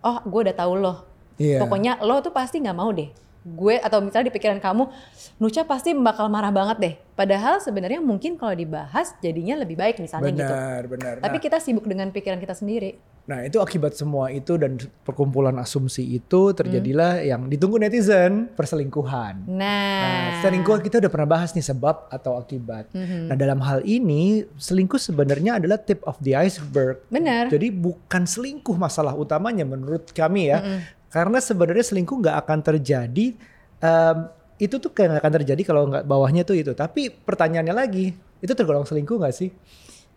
oh 0.00 0.18
gue 0.22 0.40
udah 0.50 0.56
tahu 0.56 0.74
loh, 0.76 0.98
Iya. 1.36 1.60
pokoknya 1.60 2.02
lo 2.04 2.20
tuh 2.20 2.30
pasti 2.30 2.60
nggak 2.60 2.76
mau 2.76 2.92
deh. 2.92 3.08
Gue 3.46 3.76
atau 3.76 4.00
misalnya 4.00 4.28
di 4.28 4.34
pikiran 4.34 4.56
kamu, 4.56 4.88
Nucha 5.36 5.62
pasti 5.62 5.92
bakal 5.92 6.26
marah 6.26 6.48
banget 6.48 6.76
deh. 6.78 6.94
Padahal 7.12 7.60
sebenarnya 7.60 8.00
mungkin 8.00 8.34
kalau 8.34 8.50
dibahas 8.52 9.12
jadinya 9.18 9.54
lebih 9.54 9.76
baik 9.76 10.00
misalnya 10.00 10.32
gitu. 10.32 10.40
benar, 10.42 10.80
benar. 10.88 11.14
Tapi 11.20 11.36
Nah, 11.36 11.42
kita 11.42 11.56
sibuk 11.58 11.84
dengan 11.84 12.08
pikiran 12.08 12.36
kita 12.36 12.52
sendiri. 12.52 12.96
nah, 13.24 13.40
itu 13.40 13.56
akibat 13.56 13.92
semua 13.92 14.28
itu 14.28 14.56
dan 14.56 14.76
perkumpulan 15.00 15.56
asumsi 15.56 16.04
itu 16.10 16.52
terjadilah 16.52 17.12
Hmm. 17.14 17.24
yang 17.26 17.42
ditunggu 17.46 17.76
netizen 17.78 18.48
perselingkuhan. 18.50 19.44
Nah, 19.46 20.00
Nah, 20.02 20.28
selingkuh 20.40 20.80
kita 20.80 20.98
udah 20.98 21.08
pernah 21.08 21.28
bahas 21.30 21.52
nih 21.52 21.64
sebab 21.64 22.08
atau 22.08 22.36
akibat. 22.36 22.88
Mhm. 22.90 23.28
Nah, 23.28 23.36
dalam 23.38 23.60
hal 23.60 23.80
ini 23.82 24.44
selingkuh 24.54 24.98
sebenarnya 24.98 25.56
adalah 25.56 25.76
tip 25.78 26.00
of 26.02 26.16
the 26.18 26.32
iceberg. 26.32 27.00
benar. 27.08 27.46
Jadi 27.46 27.68
bukan 27.68 28.24
selingkuh 28.24 28.74
masalah 28.74 29.12
utamanya 29.14 29.62
menurut 29.62 30.08
kami 30.10 30.48
ya. 30.48 30.60
Karena 31.14 31.38
sebenarnya 31.38 31.86
selingkuh 31.86 32.18
nggak 32.26 32.36
akan 32.42 32.58
terjadi 32.58 33.26
em, 33.78 34.16
itu 34.58 34.82
tuh 34.82 34.90
kayak 34.90 35.14
nggak 35.14 35.22
akan 35.22 35.34
terjadi 35.38 35.62
kalau 35.62 35.86
nggak 35.86 36.02
bawahnya 36.02 36.42
tuh 36.42 36.58
itu. 36.58 36.74
Tapi 36.74 37.14
pertanyaannya 37.14 37.70
lagi, 37.70 38.10
itu 38.42 38.50
tergolong 38.50 38.82
selingkuh 38.82 39.22
nggak 39.22 39.34
sih? 39.34 39.54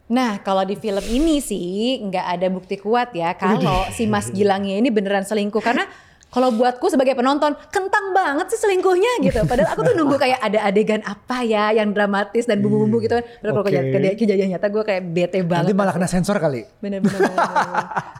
Nah, 0.10 0.42
kalau 0.42 0.66
di 0.66 0.74
film 0.74 1.04
ini 1.06 1.38
sih 1.38 2.02
nggak 2.02 2.26
ada 2.40 2.48
bukti 2.50 2.82
kuat 2.82 3.14
ya 3.14 3.38
kalau 3.38 3.86
si 3.94 4.10
Mas 4.10 4.34
Gilangnya 4.34 4.80
ini 4.82 4.90
beneran 4.90 5.28
selingkuh 5.28 5.60
karena 5.60 5.86
kalau 6.28 6.52
buatku 6.52 6.92
sebagai 6.92 7.16
penonton 7.16 7.56
kentang 7.72 8.12
banget 8.12 8.52
sih 8.52 8.60
selingkuhnya 8.60 9.24
gitu. 9.24 9.48
Padahal 9.48 9.72
aku 9.72 9.82
tuh 9.84 9.96
nunggu 9.96 10.20
kayak 10.20 10.40
ada 10.44 10.60
adegan 10.68 11.00
apa 11.08 11.44
ya 11.44 11.72
yang 11.72 11.96
dramatis 11.96 12.44
dan 12.44 12.60
bumbu-bumbu 12.60 13.00
gitu 13.00 13.20
kan. 13.20 13.26
Padahal 13.40 13.54
kalau 13.64 13.64
Oke. 13.68 13.96
okay. 13.96 14.16
kejadian 14.20 14.48
nyata 14.56 14.68
gue 14.68 14.84
kayak 14.84 15.04
bete 15.08 15.40
banget. 15.48 15.72
Nanti 15.72 15.76
malah 15.76 15.94
kena 15.96 16.08
sensor 16.08 16.36
kali. 16.40 16.68
Bener-bener. 16.84 17.20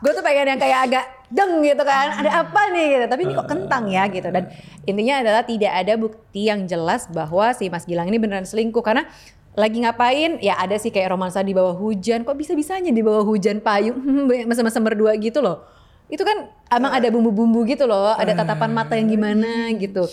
gue 0.04 0.12
tuh 0.12 0.24
pengen 0.24 0.56
yang 0.56 0.60
kayak 0.60 0.78
agak 0.88 1.04
deng 1.28 1.60
gitu 1.64 1.82
kan. 1.84 2.24
Ada 2.24 2.44
apa 2.44 2.62
nih 2.72 2.86
gitu. 2.96 3.04
Tapi 3.08 3.20
ini 3.24 3.32
kok 3.36 3.48
kentang 3.48 3.84
ya 3.88 4.04
gitu. 4.08 4.28
Dan 4.28 4.52
intinya 4.84 5.14
adalah 5.24 5.42
tidak 5.44 5.72
ada 5.72 5.92
bukti 5.96 6.48
yang 6.48 6.64
jelas 6.64 7.08
bahwa 7.08 7.52
si 7.56 7.68
Mas 7.68 7.84
Gilang 7.84 8.08
ini 8.08 8.18
beneran 8.20 8.48
selingkuh. 8.48 8.84
Karena 8.84 9.06
lagi 9.58 9.82
ngapain 9.82 10.38
ya 10.38 10.54
ada 10.60 10.78
sih 10.78 10.92
kayak 10.92 11.12
romansa 11.12 11.40
di 11.40 11.52
bawah 11.52 11.76
hujan. 11.76 12.24
Kok 12.24 12.36
bisa-bisanya 12.36 12.90
di 12.90 13.02
bawah 13.04 13.24
hujan 13.24 13.60
payung. 13.60 13.98
Masa-masa 14.48 14.80
berdua 14.80 15.16
gitu 15.16 15.40
loh. 15.44 15.64
Itu 16.08 16.24
kan 16.24 16.48
emang 16.72 16.92
ada 16.96 17.08
bumbu-bumbu 17.12 17.68
gitu 17.68 17.84
loh. 17.84 18.16
Ada 18.16 18.32
tatapan 18.32 18.72
mata 18.72 18.96
yang 18.96 19.12
gimana 19.12 19.72
gitu. 19.76 20.08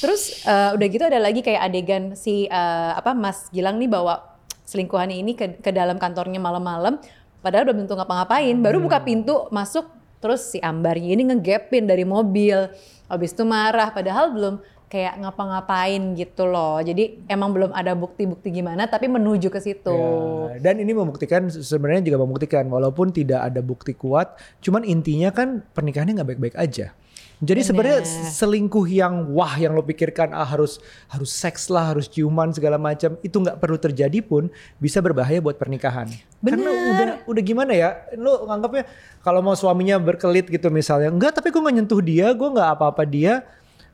Terus 0.00 0.44
eh, 0.48 0.70
udah 0.72 0.86
gitu 0.88 1.04
ada 1.04 1.20
lagi 1.20 1.44
kayak 1.44 1.60
adegan 1.60 2.16
si 2.16 2.48
eh, 2.48 2.92
apa 2.96 3.12
Mas 3.12 3.52
Gilang 3.52 3.76
nih 3.76 3.88
bawa 3.88 4.30
selingkuhannya 4.70 5.18
ini 5.18 5.34
ke, 5.34 5.58
ke 5.58 5.70
dalam 5.74 5.98
kantornya 5.98 6.38
malam-malam 6.38 7.02
padahal 7.42 7.66
belum 7.66 7.84
tentu 7.84 7.98
ngapa-ngapain 7.98 8.54
baru 8.62 8.78
buka 8.78 9.02
pintu 9.02 9.50
masuk 9.50 9.82
terus 10.20 10.54
si 10.54 10.58
Ambarnya 10.60 11.16
ini 11.16 11.32
ngegapin 11.32 11.88
dari 11.88 12.04
mobil. 12.04 12.68
Habis 13.10 13.34
itu 13.34 13.42
marah 13.42 13.90
padahal 13.90 14.30
belum 14.30 14.54
kayak 14.90 15.22
ngapa-ngapain 15.22 16.02
gitu 16.18 16.50
loh. 16.50 16.82
Jadi 16.82 17.22
emang 17.30 17.54
belum 17.54 17.70
ada 17.70 17.94
bukti-bukti 17.94 18.50
gimana 18.50 18.90
tapi 18.90 19.06
menuju 19.06 19.46
ke 19.46 19.62
situ. 19.62 19.98
Ya, 20.58 20.70
dan 20.70 20.82
ini 20.82 20.90
membuktikan 20.90 21.46
sebenarnya 21.46 22.10
juga 22.10 22.18
membuktikan 22.26 22.66
walaupun 22.66 23.14
tidak 23.14 23.46
ada 23.46 23.62
bukti 23.62 23.94
kuat, 23.94 24.34
cuman 24.58 24.82
intinya 24.82 25.30
kan 25.30 25.62
pernikahannya 25.72 26.20
nggak 26.20 26.28
baik-baik 26.34 26.56
aja. 26.58 26.90
Jadi 27.40 27.64
sebenarnya 27.64 28.04
selingkuh 28.36 28.84
yang 28.84 29.32
wah 29.32 29.56
yang 29.56 29.72
lo 29.72 29.80
pikirkan 29.80 30.36
ah 30.36 30.44
harus 30.44 30.76
harus 31.08 31.32
seks 31.32 31.72
lah, 31.72 31.96
harus 31.96 32.04
ciuman 32.04 32.52
segala 32.52 32.76
macam 32.76 33.16
itu 33.24 33.32
nggak 33.40 33.56
perlu 33.56 33.80
terjadi 33.80 34.20
pun 34.20 34.52
bisa 34.76 35.00
berbahaya 35.00 35.40
buat 35.40 35.56
pernikahan. 35.56 36.04
Karena 36.44 36.68
udah 36.68 37.16
udah 37.24 37.42
gimana 37.42 37.72
ya, 37.72 37.96
lo 38.20 38.44
nganggapnya 38.44 38.84
kalau 39.24 39.40
mau 39.40 39.56
suaminya 39.56 39.96
berkelit 39.96 40.52
gitu 40.52 40.68
misalnya, 40.68 41.08
enggak 41.08 41.40
tapi 41.40 41.48
gue 41.48 41.60
nggak 41.64 41.76
nyentuh 41.80 42.00
dia, 42.04 42.28
gue 42.36 42.48
nggak 42.52 42.70
apa-apa 42.76 43.08
dia, 43.08 43.40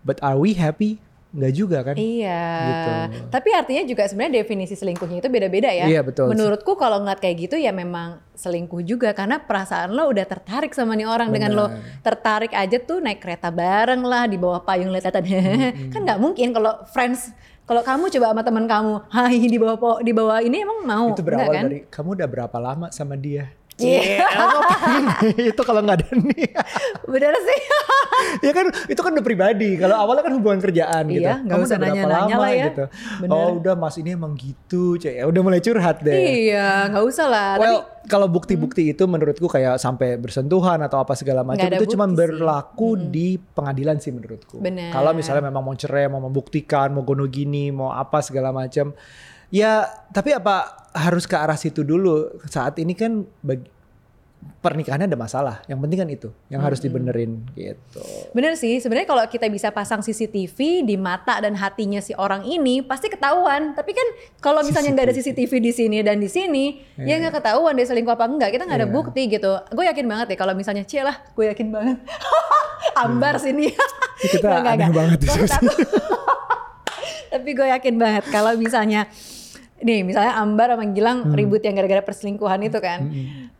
but 0.02 0.18
are 0.26 0.34
we 0.34 0.50
happy? 0.50 0.98
Nggak 1.36 1.52
juga 1.52 1.78
kan? 1.84 1.94
Iya, 1.94 2.44
Gitu. 2.64 2.90
tapi 3.28 3.48
artinya 3.52 3.82
juga 3.84 4.08
sebenarnya 4.08 4.40
definisi 4.40 4.72
selingkuhnya 4.72 5.20
itu 5.20 5.28
beda-beda 5.28 5.68
ya. 5.68 5.84
Iya, 5.84 6.00
betul. 6.00 6.32
Menurutku 6.32 6.72
kalau 6.74 7.04
ngeliat 7.04 7.20
kayak 7.20 7.36
gitu 7.44 7.56
ya 7.56 7.70
memang 7.70 8.24
selingkuh 8.32 8.80
juga 8.80 9.12
karena 9.12 9.36
perasaan 9.38 9.92
lo 9.92 10.08
udah 10.08 10.24
tertarik 10.24 10.72
sama 10.72 10.96
nih 10.96 11.04
orang 11.04 11.28
dengan 11.28 11.52
lo 11.52 11.66
tertarik 12.00 12.50
aja 12.50 12.80
tuh 12.80 13.04
naik 13.04 13.20
kereta 13.20 13.52
bareng 13.52 14.00
lah 14.00 14.24
di 14.24 14.40
bawah 14.40 14.64
payung 14.64 14.88
lihat-lihatan. 14.88 15.24
kan 15.92 16.00
nggak 16.02 16.18
mungkin 16.18 16.50
kalau 16.50 16.80
friends 16.88 17.30
kalau 17.66 17.82
kamu 17.82 18.06
coba 18.08 18.30
sama 18.30 18.42
teman 18.46 18.64
kamu, 18.64 18.94
hai 19.10 19.42
di 19.42 19.58
bawah 19.58 19.98
di 19.98 20.12
bawah 20.14 20.38
ini 20.38 20.62
emang 20.62 20.86
mau 20.86 21.10
itu 21.10 21.18
Enggak 21.18 21.26
berawal 21.26 21.50
kan? 21.50 21.64
dari 21.66 21.78
kamu 21.90 22.08
udah 22.14 22.28
berapa 22.30 22.56
lama 22.62 22.86
sama 22.94 23.18
dia? 23.18 23.50
Iya. 23.76 24.24
itu 25.52 25.62
kalau 25.68 25.84
nggak 25.84 25.96
ada 26.00 26.08
nih. 26.16 26.48
Bener 27.04 27.34
sih. 27.36 27.60
ya 28.48 28.52
kan 28.56 28.66
itu 28.88 29.00
kan 29.00 29.10
udah 29.12 29.24
pribadi. 29.24 29.76
Kalau 29.76 29.96
awalnya 30.00 30.24
kan 30.24 30.32
hubungan 30.32 30.60
kerjaan 30.64 31.04
gitu. 31.12 31.28
Iya, 31.28 31.44
Kamu 31.44 31.60
usah 31.60 31.76
udah 31.76 31.84
berapa 31.84 31.92
nanya-nanya 31.92 32.24
lama 32.24 32.40
lah 32.40 32.50
ya. 32.52 32.66
gitu. 32.72 32.84
Bener. 33.20 33.36
Oh 33.36 33.48
udah 33.60 33.74
mas 33.76 33.96
ini 34.00 34.10
emang 34.16 34.32
gitu. 34.36 34.96
Cek. 34.96 35.14
Ya 35.20 35.24
udah 35.28 35.40
mulai 35.44 35.60
curhat 35.60 36.00
deh. 36.00 36.16
iya, 36.48 36.88
nggak 36.88 37.04
usah 37.04 37.26
lah. 37.28 37.50
Well, 37.60 37.84
Tapi 37.84 38.08
kalau 38.08 38.26
bukti-bukti 38.30 38.96
itu 38.96 39.04
menurutku 39.04 39.44
kayak 39.50 39.76
sampai 39.76 40.16
bersentuhan 40.16 40.78
atau 40.80 41.02
apa 41.02 41.12
segala 41.18 41.42
macam 41.42 41.66
itu 41.66 41.84
cuma 41.92 42.06
bukti 42.06 42.14
sih. 42.14 42.18
berlaku 42.32 42.88
di 42.96 43.28
pengadilan 43.36 43.96
sih 44.00 44.14
menurutku. 44.14 44.62
Bener. 44.62 44.88
Kalau 44.88 45.12
misalnya 45.12 45.52
memang 45.52 45.60
mau 45.60 45.76
cerai, 45.76 46.08
mau 46.08 46.22
membuktikan, 46.24 46.96
mau 46.96 47.04
gono 47.04 47.28
gini, 47.28 47.68
mau 47.74 47.92
apa 47.92 48.24
segala 48.24 48.54
macam. 48.54 48.96
Ya, 49.46 49.86
tapi 50.10 50.34
apa 50.34 50.85
harus 50.96 51.28
ke 51.28 51.36
arah 51.36 51.54
situ 51.54 51.84
dulu? 51.84 52.32
Saat 52.48 52.80
ini 52.80 52.96
kan 52.96 53.28
bagi, 53.44 53.76
pernikahannya 54.56 55.06
ada 55.06 55.14
masalah. 55.14 55.54
Yang 55.66 55.78
penting 55.82 55.98
kan 55.98 56.08
itu, 56.08 56.28
yang 56.48 56.62
harus 56.62 56.78
dibenerin 56.78 57.42
gitu. 57.52 58.02
Bener 58.32 58.54
sih, 58.54 58.78
sebenarnya 58.78 59.06
kalau 59.06 59.22
kita 59.26 59.46
bisa 59.46 59.70
pasang 59.70 60.00
CCTV 60.00 60.82
di 60.82 60.96
mata 60.96 61.38
dan 61.38 61.54
hatinya 61.54 61.98
si 61.98 62.14
orang 62.14 62.42
ini 62.42 62.80
pasti 62.82 63.06
ketahuan. 63.06 63.74
Tapi 63.74 63.90
kan 63.92 64.06
kalau 64.40 64.62
misalnya 64.62 64.94
nggak 64.94 65.06
ada 65.12 65.14
CCTV 65.14 65.52
di 65.60 65.72
sini 65.74 65.96
dan 66.00 66.18
di 66.18 66.26
sini, 66.26 66.80
ya 66.96 67.18
nggak 67.18 67.38
ketahuan 67.38 67.74
dia 67.74 67.86
selingkuh 67.86 68.12
apa 68.12 68.24
enggak. 68.26 68.48
Kita 68.54 68.64
nggak 68.64 68.78
ada 68.80 68.88
Iya. 68.88 68.94
bukti 68.94 69.22
gitu. 69.28 69.50
Gue 69.70 69.84
yakin 69.86 70.06
banget 70.06 70.26
ya 70.32 70.36
kalau 70.38 70.52
misalnya 70.56 70.82
Cie 70.82 71.04
lah, 71.04 71.14
gue 71.36 71.44
yakin 71.52 71.68
banget. 71.68 71.96
Ambar 73.04 73.36
sini. 73.36 73.68
Kita 74.16 74.64
nggak, 74.64 74.80
aneh 74.80 74.90
banget 74.96 75.18
di 75.20 75.28
Tapi 77.32 77.50
gue 77.52 77.68
yakin 77.68 77.94
banget 78.00 78.24
kalau 78.32 78.56
misalnya 78.56 79.04
nih 79.86 80.02
misalnya 80.02 80.34
Ambar 80.34 80.74
sama 80.74 80.90
Gilang 80.90 81.30
Hmm. 81.30 81.34
ribut 81.38 81.62
yang 81.62 81.78
gara-gara 81.78 82.02
perselingkuhan 82.02 82.60
itu 82.60 82.78
kan. 82.82 83.06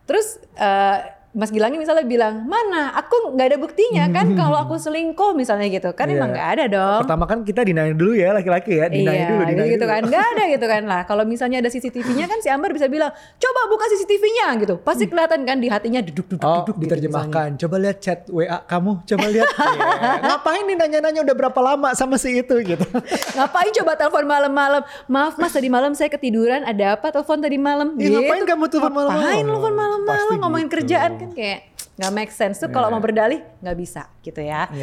Terus 0.04 0.42
eh, 0.58 0.98
Mas 1.36 1.52
Gilang 1.52 1.68
ini 1.68 1.84
misalnya 1.84 2.00
bilang, 2.02 2.34
mana 2.42 2.96
aku 2.96 3.30
nggak 3.30 3.46
ada 3.46 3.58
buktinya 3.60 4.08
kan 4.08 4.32
kalau 4.40 4.56
aku 4.56 4.74
selingkuh 4.74 5.36
misalnya 5.36 5.68
gitu. 5.68 5.92
Kan 5.92 6.08
Hmm. 6.08 6.08
Iya. 6.08 6.16
emang 6.16 6.30
nggak 6.32 6.48
ada 6.48 6.64
dong. 6.66 7.00
Pertama 7.04 7.24
kan 7.26 7.38
kita 7.42 7.60
dinain 7.60 7.92
dulu 7.92 8.16
ya 8.16 8.32
laki-laki 8.32 8.72
ya, 8.74 8.88
dinain 8.88 9.04
iya, 9.14 9.28
dulu, 9.28 9.42
dinain 9.44 9.68
gitu 9.68 9.84
dulu. 9.84 9.92
kan. 9.92 10.00
Nggak 10.02 10.24
ada 10.26 10.42
gitu 10.56 10.66
kan 10.66 10.82
lah. 10.82 11.00
Kalau 11.04 11.22
misalnya 11.22 11.58
ada 11.58 11.68
CCTV-nya 11.68 12.24
kan 12.24 12.38
si 12.40 12.48
Ambar 12.48 12.72
bisa 12.72 12.86
bilang, 12.86 13.10
coba 13.12 13.60
buka 13.68 13.84
CCTV-nya 13.86 14.46
gitu. 14.58 14.74
Pasti 14.80 15.04
kelihatan 15.04 15.44
kan 15.44 15.60
di 15.60 15.68
hatinya 15.68 16.00
duduk 16.00 16.24
duduk 16.26 16.40
Hmm. 16.40 16.48
Oh, 16.48 16.64
duduk. 16.64 16.76
gitu 16.78 16.84
diterjemahkan. 16.88 17.48
Coba 17.58 17.76
lihat 17.76 17.96
chat 17.98 18.24
WA 18.28 18.58
kamu, 18.64 19.04
coba 19.04 19.26
lihat. 19.28 19.48
Iya. 19.66 19.92
Ngapain 20.24 20.62
nih 20.64 20.76
nanya-nanya 20.76 21.20
udah 21.22 21.36
berapa 21.36 21.60
lama 21.60 21.88
sama 21.92 22.16
si 22.16 22.32
itu 22.34 22.54
gitu. 22.62 22.86
Ngapain 23.34 23.70
coba 23.74 23.92
telepon 23.94 24.24
malam-malam? 24.24 24.80
Maaf 25.06 25.36
mas 25.36 25.52
tadi 25.52 25.66
malam 25.66 25.92
saya 25.92 26.08
ketiduran. 26.08 26.62
Ada 26.62 26.96
apa 26.96 27.10
telepon 27.10 27.38
tadi 27.38 27.58
malam? 27.58 27.92
Ya, 27.96 28.08
ngapain 28.10 28.40
kamu 28.42 28.64
telepon 28.66 28.92
malam-malam? 28.94 29.20
Ngapain 29.22 29.44
telepon 29.44 29.74
malam-malam? 29.74 30.36
Ngomongin 30.38 30.66
gitu. 30.66 30.74
kerjaan 30.78 31.10
kan 31.26 31.34
kayak 31.34 31.60
nggak 31.96 32.12
make 32.12 32.30
sense 32.30 32.56
tuh. 32.56 32.68
Kalau 32.68 32.88
mau 32.88 33.00
berdalih 33.00 33.42
nggak 33.58 33.76
bisa 33.76 34.06
gitu 34.20 34.38
ya. 34.38 34.70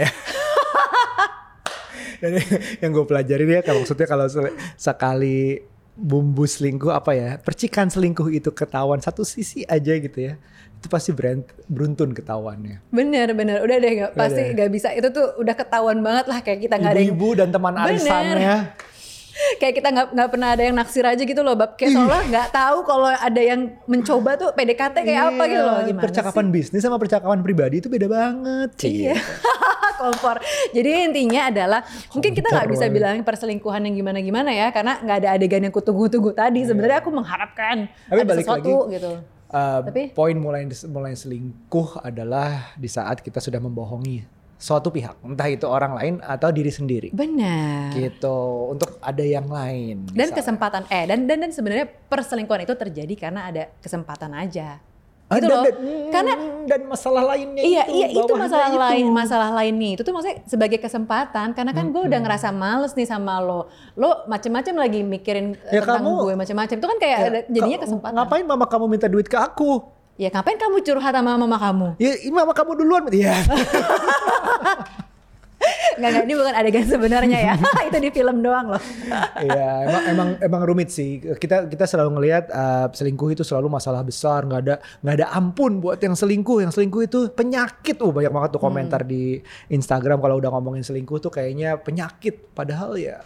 Dan 2.21 2.39
yang 2.79 2.91
gue 2.93 3.05
pelajarin 3.05 3.49
ya 3.49 3.61
kalau 3.61 3.83
maksudnya 3.83 4.07
kalau 4.07 4.25
se- 4.27 4.55
sekali 4.75 5.59
bumbu 5.93 6.47
selingkuh 6.47 6.89
apa 6.89 7.13
ya 7.13 7.29
percikan 7.37 7.85
selingkuh 7.85 8.33
itu 8.33 8.49
ketahuan 8.49 8.97
satu 8.97 9.21
sisi 9.21 9.61
aja 9.63 9.93
gitu 9.93 10.17
ya 10.17 10.41
itu 10.73 10.87
pasti 10.87 11.15
berent- 11.15 11.47
beruntun 11.71 12.11
ketahuannya. 12.11 12.83
Bener 12.91 13.31
bener. 13.31 13.63
Udah 13.63 13.77
deh 13.77 13.91
nggak 14.03 14.11
pasti 14.15 14.51
nggak 14.51 14.67
bisa. 14.67 14.91
Itu 14.91 15.15
tuh 15.15 15.39
udah 15.39 15.55
ketahuan 15.55 16.03
banget 16.03 16.25
lah 16.27 16.39
kayak 16.43 16.59
kita 16.59 16.75
nggak 16.75 16.91
ada 16.91 16.99
yang 16.99 17.15
ibu-ibu 17.15 17.29
dan 17.39 17.49
teman 17.51 17.71
Bener. 17.71 17.87
arisannya 17.87 18.55
kayak 19.57 19.73
kita 19.75 19.87
nggak 19.89 20.07
nggak 20.11 20.29
pernah 20.29 20.49
ada 20.51 20.63
yang 20.63 20.75
naksir 20.75 21.03
aja 21.03 21.19
gitu 21.19 21.41
loh 21.41 21.53
bab. 21.53 21.75
Kayak 21.75 21.95
seolah 21.95 22.21
nggak 22.27 22.47
tahu 22.49 22.77
kalau 22.83 23.09
ada 23.09 23.41
yang 23.41 23.61
mencoba 23.85 24.35
tuh 24.35 24.49
PDKT 24.51 24.95
kayak 25.01 25.23
apa 25.31 25.43
gitu 25.45 25.61
loh 25.61 25.79
Iya, 25.79 25.87
gimana 25.89 26.03
percakapan 26.03 26.45
bisnis 26.49 26.81
sama 26.81 26.97
percakapan 26.97 27.39
pribadi 27.39 27.79
itu 27.79 27.87
beda 27.87 28.07
banget 28.07 28.69
sih 28.77 29.09
iya. 29.09 29.17
Kompor. 29.93 30.35
Jadi 30.71 30.89
intinya 31.05 31.47
adalah 31.47 31.79
mungkin 32.11 32.31
kita 32.31 32.49
nggak 32.49 32.67
Kompor. 32.67 32.75
bisa 32.81 32.85
bilang 32.91 33.15
perselingkuhan 33.21 33.81
yang 33.83 33.95
gimana 33.95 34.19
gimana 34.19 34.51
ya 34.51 34.67
karena 34.69 34.99
nggak 34.99 35.17
ada 35.23 35.29
adegan 35.31 35.61
yang 35.61 35.71
kutunggu-tunggu 35.71 36.33
tadi. 36.33 36.65
Sebenarnya 36.65 36.99
aku 36.99 37.09
mengharapkan 37.09 37.87
Iya. 37.87 38.09
Tapi 38.09 38.19
ada 38.19 38.27
balik 38.27 38.43
sesuatu 38.43 38.73
lagi, 38.83 38.93
gitu. 38.95 39.11
Uh, 39.47 39.79
Tapi- 39.85 40.09
poin 40.11 40.33
mulai 40.33 40.65
mulai 40.89 41.13
selingkuh 41.13 42.01
adalah 42.01 42.73
di 42.73 42.89
saat 42.89 43.21
kita 43.21 43.37
sudah 43.37 43.61
membohongi 43.61 44.25
suatu 44.63 44.87
pihak, 44.89 45.19
entah 45.21 45.43
itu 45.45 45.67
orang 45.67 45.91
lain 45.93 46.13
atau 46.19 46.47
diri 46.49 46.71
sendiri. 46.71 47.11
benar 47.11 47.91
Gitu, 47.91 48.37
untuk 48.71 48.95
ada 48.97 49.19
yang 49.21 49.43
lain. 49.45 50.07
dan 50.07 50.15
misalnya. 50.25 50.37
kesempatan 50.39 50.81
eh 50.87 51.03
dan 51.03 51.19
dan 51.25 51.37
dan 51.37 51.51
sebenarnya 51.51 51.83
perselingkuhan 52.07 52.63
itu 52.63 52.73
terjadi 52.73 53.13
karena 53.19 53.41
ada 53.45 53.67
kesempatan 53.77 54.31
aja 54.33 54.79
Ah, 55.25 55.35
gitu 55.35 55.47
dan, 55.47 55.55
loh 55.55 55.63
dan, 55.65 55.75
karena 56.09 56.33
dan 56.65 56.81
masalah 56.85 57.23
lainnya 57.25 57.59
Iya, 57.59 57.83
itu, 57.85 57.95
iya 57.97 58.07
itu 58.13 58.33
masalah 58.37 58.69
itu. 58.69 58.77
lain, 58.77 59.05
masalah 59.09 59.49
lain 59.53 59.73
nih. 59.73 59.91
Itu 59.95 60.03
tuh 60.03 60.13
maksudnya 60.13 60.37
sebagai 60.45 60.77
kesempatan 60.77 61.47
karena 61.51 61.71
kan 61.71 61.89
gue 61.89 62.01
udah 62.03 62.19
ngerasa 62.21 62.51
males 62.53 62.93
nih 62.93 63.03
sama 63.05 63.39
lo. 63.39 63.65
Lo 63.95 64.27
macem-macem 64.27 64.75
lagi 64.75 64.99
mikirin 65.01 65.55
Ya, 65.65 65.79
tentang 65.81 66.03
kamu- 66.03 66.21
gue 66.21 66.33
macem-macem. 66.37 66.75
Itu 66.75 66.85
kan 66.85 66.97
kayak 66.97 67.17
Ya, 67.17 67.29
jadinya 67.49 67.79
kesempatan. 67.79 68.13
Ngapain 68.13 68.45
mama 68.45 68.65
kamu 68.65 68.85
minta 68.85 69.07
duit 69.07 69.25
ke 69.25 69.35
aku? 69.35 69.81
Ya 70.13 70.29
ngapain 70.29 70.61
kamu 70.61 70.85
curhat 70.85 71.13
sama 71.17 71.33
mama 71.33 71.57
kamu? 71.57 71.87
Ya, 71.97 72.13
mama 72.29 72.53
kamu 72.53 72.77
duluan. 72.77 73.09
Iya. 73.09 73.33
Enggak, 75.93 76.09
enggak, 76.09 76.25
ini 76.25 76.33
bukan 76.35 76.55
adegan 76.57 76.85
sebenarnya 76.89 77.37
ya. 77.39 77.53
itu 77.87 77.97
di 78.01 78.09
film 78.11 78.41
doang 78.43 78.75
loh. 78.75 78.83
Iya, 79.39 79.69
emang, 79.87 80.03
emang 80.09 80.29
emang 80.41 80.61
rumit 80.65 80.89
sih. 80.91 81.21
Kita 81.21 81.69
kita 81.69 81.85
selalu 81.85 82.19
ngelihat 82.19 82.49
uh, 82.49 82.87
selingkuh 82.91 83.31
itu 83.31 83.43
selalu 83.45 83.71
masalah 83.71 84.01
besar, 84.01 84.43
nggak 84.43 84.61
ada 84.67 84.75
nggak 85.05 85.15
ada 85.21 85.27
ampun 85.31 85.79
buat 85.79 86.01
yang 86.01 86.17
selingkuh. 86.17 86.65
Yang 86.65 86.81
selingkuh 86.81 87.01
itu 87.05 87.19
penyakit. 87.31 88.01
Oh 88.03 88.11
banyak 88.11 88.33
banget 88.33 88.49
tuh 88.57 88.61
komentar 88.61 89.01
di 89.05 89.39
Instagram 89.69 90.19
kalau 90.19 90.41
udah 90.41 90.49
ngomongin 90.51 90.83
selingkuh 90.83 91.21
tuh 91.21 91.31
kayaknya 91.31 91.79
penyakit. 91.79 92.51
Padahal 92.51 92.97
ya 92.97 93.21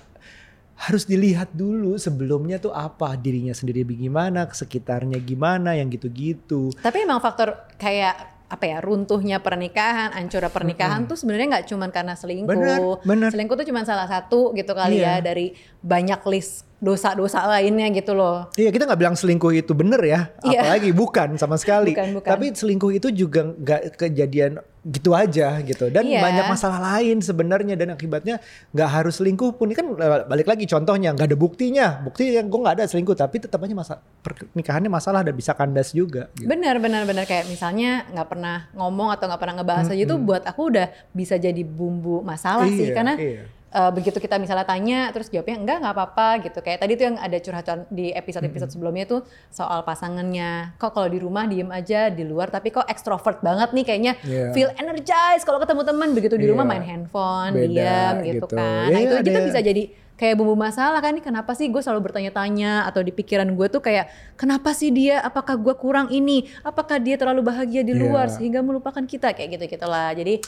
harus 0.77 1.09
dilihat 1.09 1.57
dulu 1.57 1.97
sebelumnya 1.97 2.61
tuh 2.61 2.69
apa 2.69 3.17
dirinya 3.17 3.51
sendiri 3.51 3.81
gimana, 3.83 4.45
sekitarnya 4.45 5.17
gimana, 5.17 5.73
yang 5.73 5.89
gitu-gitu. 5.89 6.69
Tapi 6.77 7.01
emang 7.01 7.17
faktor 7.17 7.65
kayak 7.81 8.37
apa 8.47 8.63
ya 8.63 8.77
runtuhnya 8.79 9.43
pernikahan, 9.43 10.15
hancurnya 10.15 10.47
pernikahan 10.53 11.03
tuh 11.03 11.19
sebenarnya 11.19 11.57
nggak 11.57 11.65
cuman 11.67 11.89
karena 11.91 12.13
selingkuh. 12.15 12.47
Bener, 12.53 12.79
bener. 13.03 13.29
Selingkuh 13.33 13.57
tuh 13.59 13.67
cuma 13.67 13.83
salah 13.83 14.07
satu 14.07 14.53
gitu 14.55 14.71
kali 14.71 15.01
Iya. 15.01 15.19
ya 15.19 15.33
dari 15.33 15.51
banyak 15.83 16.21
list 16.31 16.66
dosa-dosa 16.77 17.41
lainnya 17.49 17.89
gitu 17.89 18.13
loh. 18.13 18.53
Iya 18.53 18.69
kita 18.69 18.85
nggak 18.85 19.01
bilang 19.01 19.17
selingkuh 19.17 19.49
itu 19.49 19.73
bener 19.73 19.97
ya, 20.05 20.29
Iya. 20.45 20.61
apalagi 20.61 20.93
bukan 20.93 21.33
sama 21.35 21.57
sekali. 21.57 21.97
Bukan, 21.97 22.21
bukan. 22.21 22.29
Tapi 22.29 22.45
selingkuh 22.53 22.91
itu 22.93 23.09
juga 23.09 23.49
nggak 23.49 23.97
kejadian 23.97 24.61
gitu 24.87 25.11
aja 25.11 25.59
gitu, 25.65 25.89
dan 25.91 26.07
Iya. 26.07 26.21
banyak 26.23 26.45
masalah 26.47 26.79
lain 26.79 27.19
sebenarnya 27.19 27.75
dan 27.75 27.91
akibatnya 27.91 28.39
nggak 28.71 28.89
harus 28.93 29.19
selingkuh 29.19 29.57
pun. 29.57 29.67
Ini 29.67 29.75
kan 29.75 29.87
eh, 29.89 30.23
balik 30.29 30.47
lagi 30.47 30.63
contohnya 30.63 31.11
nggak 31.11 31.33
ada 31.33 31.35
buktinya, 31.35 31.87
bukti 32.05 32.29
yang 32.31 32.47
gue 32.47 32.59
nggak 32.61 32.75
ada 32.79 32.85
selingkuh, 32.85 33.17
tapi 33.17 33.41
tetap 33.41 33.57
aja 33.59 33.73
masa 33.73 33.99
pernikahannya 34.21 34.87
masalah 34.87 35.25
dan 35.25 35.33
bisa 35.33 35.57
kandas 35.57 35.91
juga. 35.91 36.29
Gitu. 36.37 36.45
Benar, 36.47 36.77
benar, 36.77 37.03
benar 37.03 37.25
kayak 37.25 37.49
misalnya 37.49 38.05
nggak 38.13 38.27
pernah 38.29 38.69
ngomong 38.77 39.11
atau 39.11 39.25
nggak 39.27 39.41
pernah 39.41 39.55
ngebahas 39.59 39.89
aja 39.91 40.03
itu 40.05 40.15
buat 40.21 40.45
aku 40.45 40.61
udah 40.71 40.87
bisa 41.11 41.35
jadi 41.35 41.65
bumbu 41.65 42.21
masalah 42.21 42.69
sih 42.69 42.93
Iya, 42.93 42.95
karena 42.95 43.13
iya. 43.17 43.43
Eh, 43.69 43.91
begitu 43.91 44.17
kita 44.17 44.35
misalnya 44.35 44.63
tanya 44.63 45.09
terus 45.09 45.27
jawabnya 45.27 45.57
enggak 45.57 45.77
nggak 45.79 45.93
apa-apa 45.93 46.27
gitu. 46.41 46.59
Kayak 46.59 46.79
tadi 46.79 46.93
tuh 46.93 47.05
yang 47.05 47.17
ada 47.17 47.37
curhatan 47.37 47.77
di 47.89 48.11
episode-episode 48.11 48.71
sebelumnya 48.71 49.05
tuh 49.05 49.21
soal 49.49 49.83
pasangannya. 49.83 50.75
Kok 50.75 50.91
kalau 50.91 51.07
di 51.07 51.17
rumah 51.17 51.45
diem 51.45 51.67
aja 51.67 52.07
di 52.07 52.23
luar 52.23 52.47
tapi 52.47 52.69
kok 52.69 52.85
ekstrovert 52.85 53.39
banget 53.39 53.71
nih 53.71 53.83
kayaknya. 53.83 54.13
Iya. 54.19 54.45
feel 54.49 54.69
energized 54.73 55.43
kalau 55.43 55.57
ketemu 55.57 55.81
teman 55.83 56.09
begitu 56.11 56.35
di 56.35 56.45
rumah 56.45 56.63
Iya. 56.63 56.71
main 56.71 56.83
handphone 56.83 57.53
Beda 57.53 57.67
diam 57.67 58.13
gitu, 58.21 58.33
gitu. 58.43 58.55
kan. 58.55 58.87
Ya, 58.87 58.93
nah 58.93 58.99
itu 58.99 59.13
aja 59.13 59.29
kan 59.29 59.35
ada- 59.37 59.49
bisa 59.49 59.61
jadi 59.61 59.83
kayak 60.17 60.33
bumbu 60.33 60.57
masalah 60.57 60.97
kan 60.97 61.13
ini 61.13 61.21
kenapa 61.21 61.53
sih 61.53 61.67
gue 61.67 61.77
selalu 61.77 62.09
bertanya-tanya? 62.09 62.85
Atau 62.85 63.01
di 63.01 63.11
pikiran 63.11 63.45
gue 63.47 63.67
tuh 63.67 63.79
kayak 63.79 64.09
kenapa 64.33 64.73
sih 64.73 64.89
dia? 64.89 65.21
Apakah 65.21 65.53
gue 65.55 65.75
kurang 65.75 66.09
ini? 66.09 66.49
Apakah 66.61 66.97
dia 66.97 67.15
terlalu 67.15 67.45
bahagia 67.45 67.81
di 67.81 67.93
Iya. 67.93 68.01
luar 68.01 68.25
sehingga 68.27 68.59
melupakan 68.59 69.03
kita? 69.03 69.31
Kayak 69.31 69.59
gitu 69.59 69.77
gitulah 69.77 70.09
jadi 70.11 70.41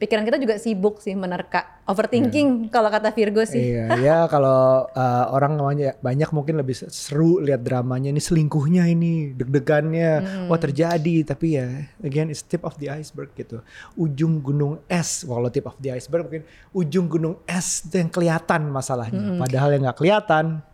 pikiran 0.00 0.24
kita 0.24 0.40
juga 0.40 0.56
sibuk 0.56 1.04
sih 1.04 1.12
menerka 1.12 1.84
overthinking 1.84 2.72
kalau 2.72 2.88
kata 2.88 3.12
Virgo 3.12 3.44
sih. 3.44 3.76
Iya, 3.76 3.84
ya 4.00 4.18
kalau 4.32 4.88
uh, 4.88 5.24
orang 5.36 5.60
banyak, 5.60 6.00
banyak 6.00 6.30
mungkin 6.32 6.56
lebih 6.56 6.72
seru 6.88 7.36
lihat 7.44 7.60
dramanya 7.60 8.08
ini 8.08 8.18
selingkuhnya 8.18 8.88
ini 8.88 9.36
deg-degannya. 9.36 10.12
Hmm. 10.20 10.48
wah 10.48 10.56
terjadi 10.56 11.22
tapi 11.28 11.60
ya 11.60 11.68
again 12.00 12.32
it's 12.32 12.40
tip 12.40 12.64
of 12.64 12.72
the 12.80 12.88
iceberg 12.88 13.28
gitu. 13.36 13.60
Ujung 14.00 14.40
gunung 14.40 14.80
es 14.88 15.20
walau 15.28 15.52
tip 15.52 15.68
of 15.68 15.76
the 15.76 15.92
iceberg 15.92 16.24
mungkin 16.24 16.48
ujung 16.72 17.06
gunung 17.06 17.34
es 17.44 17.84
itu 17.84 18.00
yang 18.00 18.08
kelihatan 18.08 18.72
masalahnya. 18.72 19.20
Hmm. 19.20 19.38
padahal 19.44 19.68
yang 19.76 19.84
nggak 19.84 19.98
kelihatan. 20.00 20.64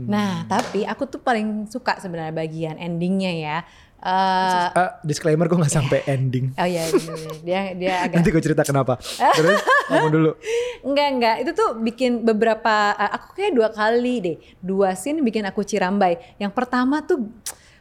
Nah 0.00 0.48
tapi 0.48 0.88
aku 0.88 1.04
tuh 1.04 1.20
paling 1.20 1.68
suka 1.68 2.00
sebenarnya 2.00 2.32
bagian 2.32 2.80
endingnya 2.80 3.32
ya 3.36 3.56
Eh, 4.04 4.68
Ah, 4.76 5.00
disclaimer 5.00 5.48
gue 5.48 5.56
nggak 5.56 5.72
sampai 5.72 6.04
ending. 6.04 6.52
Oh 6.60 6.68
iya 6.68 6.84
dia 7.40 7.72
dia 7.72 7.92
agak 8.04 8.20
nanti 8.20 8.28
gue 8.28 8.42
cerita 8.44 8.60
kenapa. 8.60 9.00
Terus 9.32 9.64
kamu 9.88 10.08
dulu. 10.12 10.30
Enggak 10.84 11.08
enggak. 11.08 11.36
Itu 11.40 11.50
tuh 11.56 11.70
bikin 11.80 12.20
beberapa 12.20 12.92
uh, 12.92 13.10
aku 13.16 13.32
kayak 13.32 13.56
dua 13.56 13.68
kali 13.72 14.14
deh. 14.20 14.36
Dua 14.60 14.92
scene 14.92 15.24
bikin 15.24 15.48
aku 15.48 15.64
cirambai. 15.64 16.20
Yang 16.36 16.52
pertama 16.52 17.00
tuh 17.00 17.32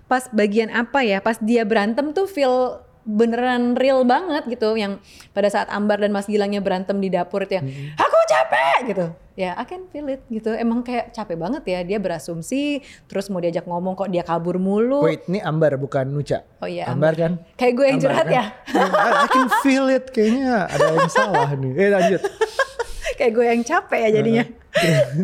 pas 0.07 0.23
bagian 0.31 0.71
apa 0.71 1.03
ya? 1.03 1.19
Pas 1.19 1.35
dia 1.43 1.67
berantem 1.67 2.15
tuh 2.15 2.23
feel 2.23 2.79
beneran 3.03 3.75
real 3.75 4.07
banget 4.07 4.47
gitu. 4.47 4.79
Yang 4.79 5.03
pada 5.35 5.51
saat 5.51 5.67
Ambar 5.75 5.99
dan 5.99 6.15
Mas 6.15 6.31
Gilangnya 6.31 6.63
berantem 6.63 6.95
di 7.03 7.11
dapur 7.11 7.43
itu 7.43 7.59
yang 7.59 7.67
aku 7.99 8.12
capek 8.33 8.77
gitu. 8.89 9.05
Ya 9.33 9.57
I 9.57 9.65
can 9.65 9.89
feel 9.89 10.05
it 10.13 10.21
gitu. 10.29 10.53
Emang 10.53 10.85
kayak 10.85 11.09
capek 11.09 11.37
banget 11.37 11.63
ya 11.65 11.79
dia 11.81 11.97
berasumsi 11.97 12.85
terus 13.09 13.33
mau 13.33 13.41
diajak 13.41 13.65
ngomong 13.65 13.97
kok 13.97 14.09
dia 14.13 14.21
kabur 14.21 14.61
mulu. 14.61 15.05
Wait 15.05 15.25
ini 15.25 15.41
Ambar 15.41 15.73
bukan 15.81 16.05
Nuca? 16.09 16.45
Oh 16.61 16.69
iya 16.69 16.89
Ambar 16.89 17.17
kan? 17.17 17.41
Kayak 17.57 17.73
gue 17.77 17.85
yang 17.89 17.97
Ambar 17.97 18.05
curhat 18.09 18.25
kan? 18.25 18.33
ya. 18.33 18.43
I, 18.77 19.09
I 19.25 19.27
can 19.29 19.47
feel 19.65 19.85
it 19.89 20.05
kayaknya 20.13 20.69
ada 20.69 20.85
yang 20.93 21.09
salah 21.09 21.49
nih. 21.53 21.71
Eh 21.77 21.89
lanjut. 21.89 22.21
Kayak 23.17 23.31
gue 23.37 23.45
yang 23.45 23.61
capek 23.61 23.99
ya 23.99 24.09
jadinya. 24.09 24.45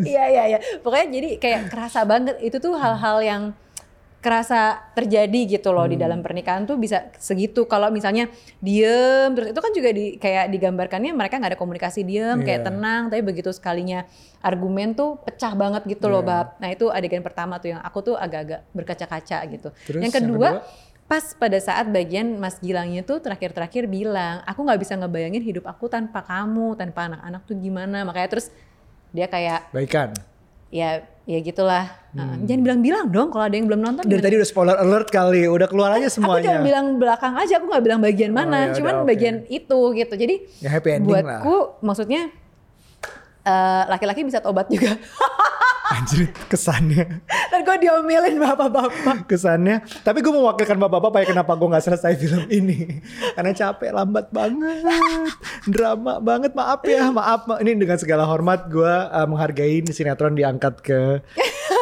Iya 0.06 0.24
iya 0.30 0.42
iya. 0.46 0.58
Pokoknya 0.78 1.10
jadi 1.10 1.28
kayak 1.42 1.60
kerasa 1.74 2.06
banget. 2.06 2.38
Itu 2.38 2.62
tuh 2.62 2.78
hal-hal 2.78 3.18
yang 3.18 3.42
kerasa 4.20 4.92
terjadi 4.92 5.56
gitu 5.56 5.72
loh 5.72 5.88
di 5.88 5.96
Hmm. 5.96 6.04
dalam 6.04 6.20
pernikahan 6.20 6.68
tuh 6.68 6.76
bisa 6.76 7.08
segitu. 7.16 7.64
Kalau 7.64 7.88
misalnya 7.88 8.28
diem 8.60 9.32
terus 9.32 9.48
itu 9.50 9.60
kan 9.60 9.72
juga 9.72 9.90
di 9.90 10.20
kayak 10.20 10.52
digambarkannya 10.52 11.10
mereka 11.10 11.40
nggak 11.40 11.56
ada 11.56 11.58
komunikasi 11.58 12.04
diem 12.04 12.44
kayak 12.44 12.60
Iya. 12.60 12.68
tenang 12.68 13.02
tapi 13.08 13.24
begitu 13.24 13.48
sekalinya 13.48 14.04
argumen 14.38 14.92
tuh 14.92 15.16
pecah 15.24 15.56
banget 15.56 15.88
gitu 15.88 16.12
loh 16.12 16.20
Iya. 16.20 16.28
bab. 16.28 16.46
Nah 16.60 16.68
itu 16.68 16.86
adegan 16.86 17.24
pertama 17.24 17.56
tuh 17.56 17.72
yang 17.72 17.80
aku 17.80 18.12
tuh 18.12 18.14
agak-agak 18.14 18.60
berkaca-kaca 18.70 19.38
gitu. 19.48 19.68
Terus 19.88 20.00
yang 20.04 20.04
yang 20.04 20.12
kedua, 20.12 20.48
kedua? 20.60 20.88
pas 21.08 21.24
pada 21.34 21.58
saat 21.58 21.88
bagian 21.88 22.36
Mas 22.36 22.60
Gilangnya 22.60 23.02
tuh 23.02 23.18
terakhir-terakhir 23.18 23.88
bilang, 23.88 24.44
aku 24.44 24.62
nggak 24.62 24.78
bisa 24.78 24.94
ngebayangin 24.94 25.42
hidup 25.42 25.64
aku 25.64 25.88
tanpa 25.88 26.22
kamu, 26.22 26.76
tanpa 26.76 27.08
anak-anak 27.08 27.42
tuh 27.48 27.56
gimana. 27.56 28.04
Makanya 28.04 28.28
terus 28.30 28.52
dia 29.10 29.26
kayak 29.26 29.72
baikan 29.72 30.12
ya 30.70 31.02
ya 31.30 31.38
gitulah. 31.38 31.86
Nah, 32.10 32.34
Jangan 32.42 32.62
bilang-bilang 32.66 33.06
dong 33.06 33.30
kalau 33.30 33.46
ada 33.46 33.54
yang 33.54 33.70
belum 33.70 33.80
nonton. 33.80 34.02
Hmm. 34.02 34.10
dari 34.10 34.18
tadi 34.18 34.34
udah 34.34 34.48
spoiler 34.48 34.74
alert 34.74 35.08
kali 35.08 35.46
udah 35.46 35.70
keluar 35.70 35.94
aja 35.94 36.10
aku 36.10 36.18
cuma 36.18 36.42
semuanya 36.42 36.58
bilang 36.58 36.98
belakang 36.98 37.38
aja, 37.38 37.62
aku 37.62 37.70
nggak 37.70 37.84
bilang 37.86 38.00
bagian 38.02 38.32
mana, 38.34 38.58
ya 38.66 38.74
cuman 38.74 38.92
udah, 38.92 39.02
oke. 39.02 39.10
bagian 39.14 39.36
itu 39.46 39.80
gitu. 39.94 40.14
Jadi 40.18 40.34
Ya, 40.58 40.68
happy 40.68 40.90
ending 40.90 41.14
lah. 41.14 41.38
buatku 41.38 41.56
maksudnya 41.80 42.22
eh, 43.40 43.82
laki-laki 43.86 44.26
bisa 44.26 44.42
tobat 44.42 44.66
juga. 44.66 44.98
anjir 45.90 46.30
kesannya. 46.46 47.22
Dan 47.50 47.60
gue 47.66 47.76
diomelin 47.82 48.38
bapak-bapak. 48.38 49.26
kesannya 49.26 49.82
tapi 50.06 50.22
gue 50.22 50.32
mewakilkan 50.32 50.78
bapak-bapak 50.78 51.26
ya 51.26 51.26
kenapa 51.34 51.52
gue 51.58 51.68
nggak 51.70 51.84
selesai 51.84 52.12
film 52.16 52.46
ini? 52.48 53.02
Karena 53.34 53.52
capek 53.52 53.90
lambat 53.90 54.30
banget 54.30 54.86
drama 55.66 56.22
banget. 56.22 56.54
Maaf 56.54 56.80
ya 56.86 57.10
maaf. 57.10 57.44
Ma- 57.50 57.60
ini 57.60 57.74
dengan 57.76 57.98
segala 57.98 58.24
hormat 58.24 58.70
gue 58.70 58.94
uh, 59.10 59.26
menghargai 59.26 59.82
sinetron 59.90 60.38
diangkat 60.38 60.80
ke 60.80 61.00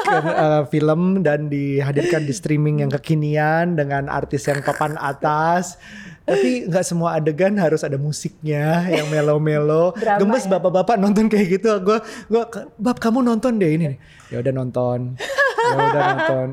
ke 0.09 0.19
uh, 0.25 0.63
film 0.69 1.21
dan 1.21 1.53
dihadirkan 1.53 2.25
di 2.25 2.33
streaming 2.33 2.81
yang 2.81 2.91
kekinian 2.93 3.77
dengan 3.77 4.09
artis 4.09 4.49
yang 4.49 4.65
papan 4.65 4.97
atas 4.97 5.77
tapi 6.29 6.69
nggak 6.69 6.85
semua 6.85 7.17
adegan 7.17 7.57
harus 7.57 7.81
ada 7.81 7.97
musiknya 7.97 8.85
yang 8.87 9.09
melo-melo 9.09 9.97
gemes 9.97 10.45
ya. 10.45 10.51
bapak-bapak 10.53 10.97
nonton 10.97 11.27
kayak 11.27 11.57
gitu 11.57 11.73
gue 11.81 11.99
gue 12.29 12.43
bab 12.77 12.97
kamu 12.99 13.25
nonton 13.25 13.57
deh 13.57 13.71
ini 13.71 13.85
nih 13.89 13.99
ya 14.29 14.37
udah 14.39 14.53
nonton 14.53 14.99
ya 15.17 15.75
udah 15.75 16.03
nonton 16.13 16.47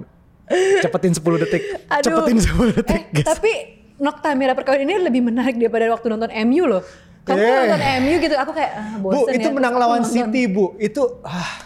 cepetin 0.79 1.11
10 1.11 1.41
detik 1.41 1.63
Aduh. 1.89 2.03
cepetin 2.05 2.37
10 2.39 2.77
detik 2.77 3.01
Eh, 3.03 3.13
guys 3.13 3.27
tapi 3.27 3.51
Nokta 3.95 4.35
Merah 4.35 4.51
Perkawinan 4.53 4.83
ini 4.85 4.95
lebih 5.01 5.21
menarik 5.23 5.55
daripada 5.55 5.87
waktu 5.87 6.11
nonton 6.11 6.27
MU 6.43 6.67
loh. 6.67 6.83
Kamu 7.23 7.39
Eh. 7.39 7.47
nonton 7.63 7.81
MU 8.03 8.15
gitu, 8.19 8.35
aku 8.35 8.51
kayak 8.51 8.71
ah, 8.75 8.95
bu 8.99 9.07
bosen 9.09 9.33
itu 9.33 9.47
ya. 9.47 9.53
menang 9.55 9.73
lawan 9.73 10.03
nonton. 10.03 10.13
City 10.13 10.45
bu 10.45 10.75
itu 10.77 10.99
ah, 11.23 11.64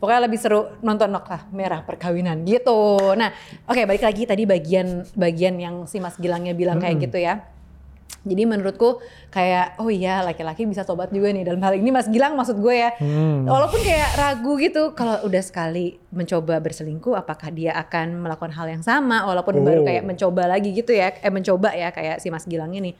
Pokoknya 0.00 0.24
lebih 0.24 0.40
seru 0.40 0.80
nonton 0.80 1.12
Nokta 1.12 1.52
Merah 1.52 1.84
Perkawinan 1.84 2.40
gitu. 2.42 2.96
Nah, 3.12 3.30
oke 3.68 3.84
balik 3.84 4.00
lagi 4.00 4.24
tadi 4.24 4.48
bagian 4.48 5.04
bagian 5.12 5.60
yang 5.60 5.84
si 5.84 6.00
Mas 6.00 6.16
Gilangnya 6.16 6.56
bilang 6.56 6.80
kayak 6.80 7.04
gitu 7.04 7.20
ya. 7.20 7.44
Jadi 8.20 8.44
menurutku 8.44 9.00
kayak 9.32 9.80
oh 9.80 9.88
iya 9.88 10.20
laki-laki 10.20 10.68
bisa 10.68 10.84
tobat 10.84 11.08
juga 11.08 11.32
nih 11.32 11.40
dalam 11.40 11.60
hal 11.64 11.80
ini 11.80 11.88
Mas 11.88 12.04
Gilang 12.04 12.36
maksud 12.36 12.60
gue 12.60 12.76
ya. 12.76 12.92
Hmm. 13.00 13.48
Walaupun 13.48 13.80
kayak 13.80 14.12
ragu 14.12 14.60
gitu 14.60 14.92
kalau 14.92 15.24
udah 15.24 15.40
sekali 15.40 15.96
mencoba 16.12 16.60
berselingkuh 16.60 17.16
apakah 17.16 17.48
dia 17.48 17.72
akan 17.80 18.20
melakukan 18.20 18.52
hal 18.52 18.68
yang 18.68 18.84
sama 18.84 19.24
walaupun 19.24 19.60
Oh. 19.60 19.64
baru 19.64 19.80
kayak 19.88 20.04
mencoba 20.04 20.48
lagi 20.48 20.72
gitu 20.72 20.92
ya 20.92 21.16
eh 21.16 21.32
mencoba 21.32 21.72
ya 21.72 21.88
kayak 21.92 22.20
si 22.20 22.28
Mas 22.28 22.44
Gilang 22.44 22.76
ini. 22.76 22.92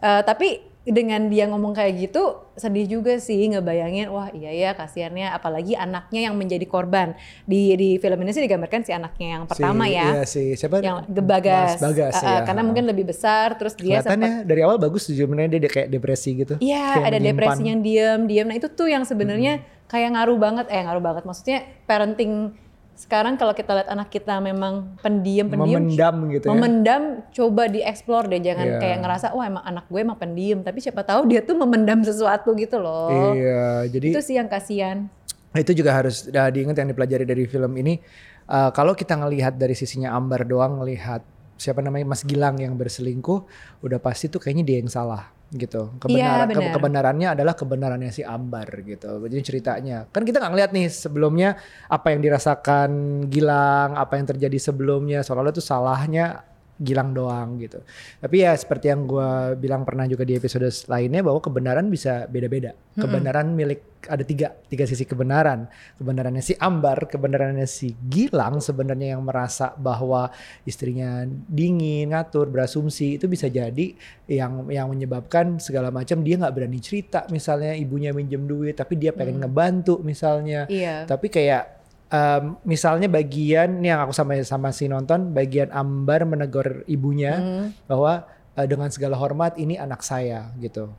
Eh, 0.00 0.22
tapi 0.24 0.75
dengan 0.86 1.26
dia 1.26 1.50
ngomong 1.50 1.74
kayak 1.74 1.98
gitu 1.98 2.46
sedih 2.54 2.86
juga 2.86 3.18
sih 3.18 3.42
ngebayangin 3.50 4.06
wah 4.08 4.30
iya 4.30 4.54
ya 4.54 4.70
kasihannya 4.72 5.34
apalagi 5.34 5.74
anaknya 5.74 6.30
yang 6.30 6.38
menjadi 6.38 6.62
korban 6.64 7.18
di 7.42 7.74
di 7.74 7.88
film 7.98 8.22
ini 8.22 8.30
sih 8.30 8.40
digambarkan 8.46 8.86
si 8.86 8.94
anaknya 8.94 9.28
yang 9.36 9.44
pertama 9.50 9.84
si, 9.84 9.98
ya 9.98 10.06
iya, 10.06 10.22
si 10.24 10.42
siapa 10.54 10.78
yang 10.80 11.02
Gebagas, 11.10 11.76
Mas 11.76 11.82
Bagas 11.82 12.14
Uh, 12.16 12.22
ya. 12.22 12.40
karena 12.46 12.62
mungkin 12.62 12.84
lebih 12.86 13.04
besar 13.10 13.58
terus 13.58 13.74
dia 13.74 14.00
sempat 14.00 14.14
kelihatannya 14.16 14.32
dari 14.46 14.60
awal 14.62 14.78
bagus 14.78 15.10
sebenarnya 15.10 15.58
dia, 15.58 15.60
dia 15.66 15.72
kayak 15.74 15.88
depresi 15.90 16.30
gitu 16.38 16.54
Iya, 16.62 17.02
ada 17.02 17.18
menyimpan. 17.18 17.34
depresi 17.34 17.62
yang 17.66 17.80
diem, 17.82 18.20
diem. 18.30 18.46
Nah 18.46 18.56
itu 18.56 18.68
tuh 18.70 18.88
yang 18.88 19.02
sebenarnya 19.04 19.60
kayak 19.86 20.14
ngaruh 20.16 20.38
banget, 20.38 20.66
eh 20.72 20.82
ngaruh 20.82 21.02
banget. 21.02 21.22
Maksudnya 21.28 21.58
parenting 21.86 22.54
sekarang 22.96 23.36
kalau 23.36 23.52
kita 23.52 23.76
lihat 23.76 23.92
anak 23.92 24.08
kita 24.08 24.40
memang 24.40 24.96
pendiam, 25.04 25.52
pendiam, 25.52 25.84
memendam 25.84 26.16
gitu 26.32 26.44
ya 26.48 26.50
memendam, 26.56 27.02
coba 27.28 27.68
dieksplor 27.68 28.24
deh. 28.32 28.40
Jangan 28.40 28.66
Iya. 28.66 28.78
kayak 28.80 28.98
ngerasa, 29.04 29.26
wah 29.36 29.44
emang 29.44 29.64
anak 29.68 29.84
gue 29.92 30.00
emang 30.00 30.16
pendiam. 30.16 30.64
Tapi 30.64 30.80
siapa 30.80 31.04
tahu 31.04 31.28
dia 31.28 31.44
tuh 31.44 31.60
memendam 31.60 32.00
sesuatu 32.00 32.56
gitu 32.56 32.80
loh. 32.80 33.36
iya 33.36 33.84
jadi 33.84 34.16
Itu 34.16 34.24
sih 34.24 34.40
yang 34.40 34.48
kasihan. 34.48 35.12
Itu 35.52 35.76
juga 35.76 35.92
harus 35.92 36.24
uh, 36.24 36.48
diingat 36.48 36.80
yang 36.80 36.88
dipelajari 36.88 37.28
dari 37.28 37.44
film 37.44 37.76
ini. 37.76 38.00
Uh, 38.48 38.72
kalau 38.72 38.96
kita 38.96 39.12
ngelihat 39.12 39.60
dari 39.60 39.76
sisinya 39.76 40.16
Ambar 40.16 40.48
doang, 40.48 40.80
ngelihat 40.80 41.20
siapa 41.60 41.84
namanya 41.84 42.08
Mas 42.08 42.24
Gilang 42.24 42.56
yang 42.56 42.80
berselingkuh, 42.80 43.44
udah 43.84 44.00
pasti 44.00 44.32
tuh 44.32 44.40
kayaknya 44.40 44.64
dia 44.64 44.76
yang 44.80 44.88
salah 44.88 45.35
gitu. 45.54 45.94
Kebenaran, 46.02 46.50
Iya, 46.50 46.58
benar. 46.58 46.74
kebenarannya 46.74 47.28
adalah 47.38 47.54
kebenarannya 47.54 48.10
si 48.10 48.26
Ambar 48.26 48.66
gitu. 48.82 49.22
Jadi 49.30 49.42
ceritanya 49.46 50.06
kan 50.10 50.26
kita 50.26 50.42
nggak 50.42 50.52
ngeliat 50.52 50.70
nih 50.74 50.86
sebelumnya 50.90 51.54
apa 51.86 52.10
yang 52.10 52.20
dirasakan 52.24 52.90
Gilang, 53.30 53.94
apa 53.94 54.18
yang 54.18 54.26
terjadi 54.26 54.58
sebelumnya, 54.58 55.22
seolah-olah 55.22 55.54
itu 55.54 55.62
salahnya 55.62 56.42
Gilang 56.76 57.16
doang 57.16 57.56
gitu. 57.56 57.80
Tapi 58.20 58.44
ya 58.44 58.52
seperti 58.52 58.92
yang 58.92 59.08
gue 59.08 59.56
bilang 59.56 59.88
pernah 59.88 60.04
juga 60.04 60.28
di 60.28 60.36
episode 60.36 60.68
lainnya 60.92 61.24
bahwa 61.24 61.40
kebenaran 61.40 61.88
bisa 61.88 62.28
beda-beda. 62.28 62.76
Kebenaran 62.96 63.52
milik 63.52 63.96
ada 64.08 64.22
tiga 64.22 64.54
tiga 64.70 64.86
sisi 64.86 65.04
kebenaran. 65.04 65.66
Kebenarannya 65.98 66.40
si 66.40 66.54
Ambar, 66.56 67.10
kebenarannya 67.10 67.66
si 67.66 67.92
Gilang 68.06 68.62
sebenarnya 68.62 69.18
yang 69.18 69.22
merasa 69.26 69.74
bahwa 69.74 70.30
istrinya 70.64 71.26
dingin, 71.28 72.14
ngatur, 72.14 72.48
berasumsi 72.48 73.18
itu 73.20 73.26
bisa 73.26 73.50
jadi 73.50 73.92
yang 74.30 74.70
yang 74.70 74.88
menyebabkan 74.90 75.58
segala 75.58 75.90
macam 75.90 76.22
dia 76.22 76.38
nggak 76.40 76.54
berani 76.54 76.80
cerita. 76.80 77.26
Misalnya 77.28 77.74
ibunya 77.76 78.14
minjem 78.14 78.46
duit, 78.46 78.78
tapi 78.78 78.96
dia 78.96 79.12
pengen 79.12 79.42
ngebantu 79.42 80.00
misalnya. 80.00 80.64
Iya. 80.70 81.04
Tapi 81.04 81.28
kayak 81.28 81.75
um, 82.10 82.58
misalnya 82.62 83.10
bagian 83.10 83.82
nih 83.82 83.94
yang 83.94 84.00
aku 84.06 84.12
sama 84.14 84.38
sama 84.42 84.70
si 84.70 84.86
nonton 84.86 85.34
bagian 85.34 85.70
Ambar 85.74 86.26
menegur 86.26 86.86
ibunya 86.86 87.66
bahwa 87.86 88.26
uh, 88.54 88.66
dengan 88.66 88.88
segala 88.90 89.18
hormat 89.18 89.58
ini 89.58 89.76
anak 89.78 90.02
saya 90.02 90.50
gitu. 90.58 90.90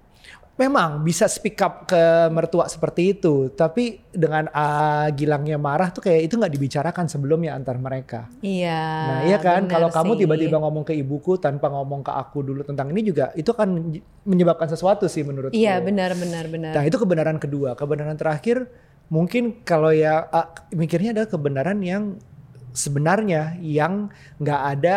Memang 0.58 1.06
bisa 1.06 1.30
speak 1.30 1.62
up 1.62 1.86
ke 1.86 2.34
mertua 2.34 2.66
seperti 2.66 3.14
itu, 3.14 3.54
tapi 3.54 4.02
dengan 4.10 4.50
uh, 4.50 5.06
Gilangnya 5.14 5.54
marah 5.62 5.94
tuh 5.94 6.02
kayak 6.02 6.26
itu 6.26 6.34
nggak 6.34 6.50
dibicarakan 6.50 7.06
sebelumnya 7.06 7.54
antar 7.54 7.78
mereka. 7.78 8.26
Iya. 8.42 8.82
Nah 8.82 9.20
iya 9.30 9.38
kan, 9.38 9.70
kalau 9.70 9.94
kamu 9.94 10.18
tiba-tiba 10.18 10.58
ngomong 10.58 10.82
ke 10.82 10.98
ibuku 10.98 11.38
tanpa 11.38 11.70
ngomong 11.70 12.02
ke 12.02 12.10
aku 12.10 12.42
dulu 12.42 12.66
tentang 12.66 12.90
ini 12.90 13.06
juga 13.06 13.30
itu 13.38 13.54
kan 13.54 13.70
menyebabkan 14.26 14.66
sesuatu 14.66 15.06
sih 15.06 15.22
menurutku. 15.22 15.54
Iya 15.54 15.78
benar 15.78 16.18
benar 16.18 16.50
benar. 16.50 16.74
Nah 16.74 16.84
itu 16.90 16.98
kebenaran 16.98 17.38
kedua. 17.38 17.78
Kebenaran 17.78 18.18
terakhir 18.18 18.66
mungkin 19.08 19.64
kalau 19.64 19.92
ya 19.92 20.28
ah, 20.32 20.52
mikirnya 20.76 21.16
adalah 21.16 21.30
kebenaran 21.32 21.80
yang 21.84 22.04
sebenarnya 22.76 23.58
yang 23.64 24.12
nggak 24.38 24.62
ada 24.78 24.96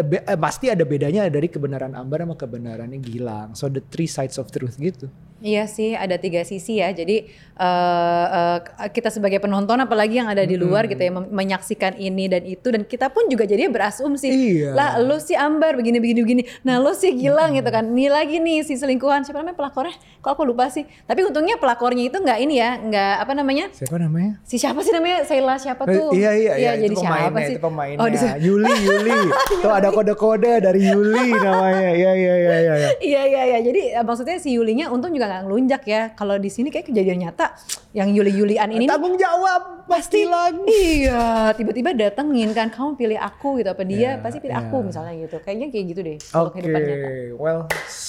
be- 0.00 0.24
eh, 0.24 0.38
pasti 0.38 0.72
ada 0.72 0.86
bedanya 0.88 1.28
dari 1.28 1.52
kebenaran 1.52 1.92
Ambar 1.92 2.24
sama 2.24 2.36
kebenarannya 2.38 2.98
Gilang. 3.02 3.52
So 3.52 3.68
the 3.68 3.84
three 3.84 4.08
sides 4.08 4.40
of 4.40 4.48
truth 4.48 4.80
gitu. 4.80 5.12
Iya 5.42 5.66
sih, 5.66 5.92
ada 5.92 6.14
tiga 6.16 6.46
sisi 6.46 6.78
ya. 6.78 6.94
Jadi 6.94 7.26
eh, 7.52 8.26
eh, 8.30 8.58
kita 8.88 9.10
sebagai 9.10 9.42
penonton, 9.42 9.74
apalagi 9.76 10.22
yang 10.22 10.30
ada 10.30 10.42
di 10.42 10.54
luar 10.54 10.86
gitu 10.86 11.02
ya, 11.02 11.10
menyaksikan 11.10 11.98
ini 11.98 12.30
dan 12.30 12.46
itu, 12.46 12.70
dan 12.70 12.86
kita 12.86 13.10
pun 13.10 13.26
juga 13.26 13.42
jadinya 13.42 13.74
berasumsi. 13.74 14.30
Iya. 14.30 14.70
Lah, 14.70 14.90
lo 15.02 15.18
si 15.18 15.34
Ambar 15.34 15.74
begini 15.74 15.98
begini 15.98 16.20
begini. 16.22 16.42
Nah, 16.62 16.78
lo 16.78 16.94
si 16.94 17.10
Gilang 17.12 17.58
gitu 17.58 17.66
kan. 17.68 17.82
Nih 17.84 18.06
lagi 18.06 18.38
nih 18.38 18.62
si 18.62 18.78
selingkuhan. 18.78 19.26
Siapa 19.26 19.42
namanya 19.42 19.58
pelakornya? 19.58 19.98
Kok 20.22 20.30
aku 20.30 20.42
lupa 20.46 20.70
sih. 20.70 20.86
Tapi 20.86 21.26
untungnya 21.26 21.58
pelakornya 21.58 22.06
itu 22.06 22.22
nggak 22.22 22.38
ini 22.38 22.54
ya, 22.62 22.78
nggak 22.78 23.14
apa 23.26 23.32
namanya? 23.34 23.66
Siapa 23.74 23.98
namanya? 23.98 24.38
Si 24.46 24.62
siapa 24.62 24.78
sih 24.80 24.94
namanya? 24.94 25.26
Sheila 25.26 25.58
siapa 25.58 25.82
tuh? 25.82 26.14
Eh, 26.14 26.22
iya 26.22 26.30
iya 26.32 26.52
iya 26.54 26.72
jadi 26.78 26.94
itu 26.94 27.02
siapa 27.02 27.38
sih? 27.42 27.54
itu 27.58 27.60
pemainnya. 27.60 27.98
Oh, 27.98 28.06
di- 28.06 28.20
Yuli 28.46 28.70
Yuli. 28.86 29.18
Tuh 29.58 29.72
ada 29.74 29.90
kode-kode 29.90 30.62
dari 30.62 30.86
Yuli 30.86 31.34
namanya. 31.34 31.90
Iya 31.90 32.12
iya 32.14 32.34
iya 32.38 32.56
iya. 32.62 32.74
iya. 32.78 32.88
Iya 33.02 33.22
iya 33.26 33.42
iya. 33.44 33.58
Jadi 33.58 33.82
maksudnya 34.06 34.38
si 34.38 34.54
Yulinya 34.54 34.86
untung 34.86 35.10
juga 35.10 35.31
nggak 35.32 35.42
ngelunjak 35.42 35.82
ya. 35.84 36.02
Kalau 36.12 36.36
di 36.36 36.46
sini 36.46 36.68
kayak 36.68 36.86
kejadian 36.86 37.18
nyata 37.22 37.56
yang 37.90 38.08
Yuli-Yulian 38.08 38.68
ini 38.70 38.84
Tanggung 38.84 39.16
jawab 39.16 39.84
pasti 39.84 40.24
lagi. 40.24 40.60
Iya, 41.02 41.52
tiba-tiba 41.52 41.92
datengin 41.92 42.52
kan 42.52 42.68
kamu 42.68 42.94
pilih 42.94 43.16
aku 43.16 43.56
gitu 43.56 43.68
apa 43.68 43.82
dia 43.82 44.00
Ya, 44.04 44.12
pasti 44.18 44.38
pilih 44.38 44.52
ya. 44.52 44.62
aku 44.62 44.76
misalnya 44.82 45.16
gitu. 45.18 45.36
Kayaknya 45.38 45.66
kayak 45.68 45.84
gitu 45.86 46.00
deh 46.02 46.16
kalau 46.22 46.44
Oke, 46.44 46.52
kehidupan 46.54 46.80
nyata. 46.82 47.08
well, 47.36 47.60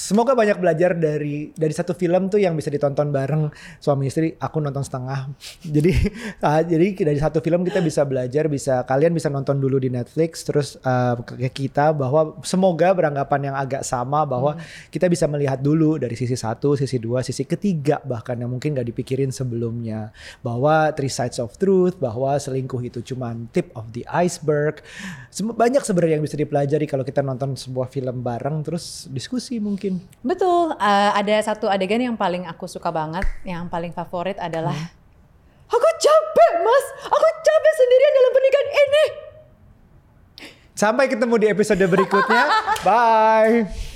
semoga 0.04 0.36
banyak 0.36 0.60
belajar 0.60 0.92
dari 1.00 1.56
dari 1.56 1.72
satu 1.72 1.96
film 1.96 2.28
tuh 2.28 2.44
yang 2.44 2.60
bisa 2.60 2.68
ditonton 2.68 3.16
bareng 3.16 3.48
suami 3.80 4.12
istri. 4.12 4.36
Aku 4.36 4.60
nonton 4.60 4.84
setengah. 4.84 5.32
Jadi 5.76 5.96
ah, 6.48 6.60
jadi 6.60 6.92
dari 6.92 7.20
satu 7.20 7.40
film 7.40 7.64
kita 7.64 7.80
bisa 7.80 8.04
belajar, 8.04 8.52
bisa 8.52 8.84
kalian 8.84 9.16
bisa 9.16 9.32
nonton 9.32 9.64
dulu 9.64 9.80
di 9.80 9.88
Netflix, 9.88 10.44
terus 10.44 10.76
ke 11.24 11.48
ke 11.48 11.50
kita 11.66 11.96
bahwa 11.96 12.36
semoga 12.44 12.92
beranggapan 12.92 13.52
yang 13.52 13.56
agak 13.56 13.88
sama 13.88 14.28
bahwa 14.28 14.60
kita 14.92 15.08
bisa 15.08 15.30
melihat 15.30 15.62
dulu 15.62 15.96
dari 16.02 16.18
sisi 16.18 16.36
satu, 16.36 16.76
sisi 16.76 17.00
dua, 17.00 17.24
sisi 17.24 17.48
ketiga 17.48 18.02
bahkan 18.04 18.36
yang 18.36 18.52
mungkin 18.52 18.76
gak 18.76 18.88
dipikirin 18.90 19.30
sebelumnya 19.30 20.12
bahwa 20.42 20.92
three 20.98 21.12
sides 21.12 21.40
of 21.40 21.56
truth, 21.56 21.96
bahwa 22.02 22.36
selingkuh 22.36 22.82
itu 22.84 23.00
cuma 23.14 23.32
tip 23.54 23.72
of 23.78 23.88
the 23.96 24.04
iceberg. 24.10 24.84
Banyak 25.34 25.84
sebenarnya 25.86 26.20
yang 26.20 26.26
bisa 26.26 26.38
dipelajari 26.38 26.86
kalau 26.90 27.06
kita 27.06 27.24
nonton 27.24 27.56
sebuah 27.56 27.88
film 27.88 28.26
bareng 28.26 28.66
terus 28.66 29.08
diskusi 29.08 29.62
mungkin. 29.62 30.03
Betul, 30.24 30.76
eh, 30.80 31.12
ada 31.14 31.36
satu 31.44 31.68
adegan 31.68 32.00
yang 32.00 32.16
paling 32.16 32.48
aku 32.48 32.66
suka 32.66 32.90
banget, 32.90 33.28
yang 33.44 33.68
paling 33.68 33.92
favorit 33.92 34.40
adalah 34.40 34.76
Aku 35.74 35.90
capek 35.98 36.52
mas, 36.62 36.86
aku 37.10 37.28
capek 37.42 37.74
sendirian 37.74 38.14
dalam 38.14 38.32
pernikahan 38.32 38.70
ini. 38.70 39.06
Sampai 40.74 41.06
ketemu 41.10 41.36
di 41.42 41.48
episode 41.50 41.82
berikutnya. 41.86 42.44
Bye. 42.88 43.93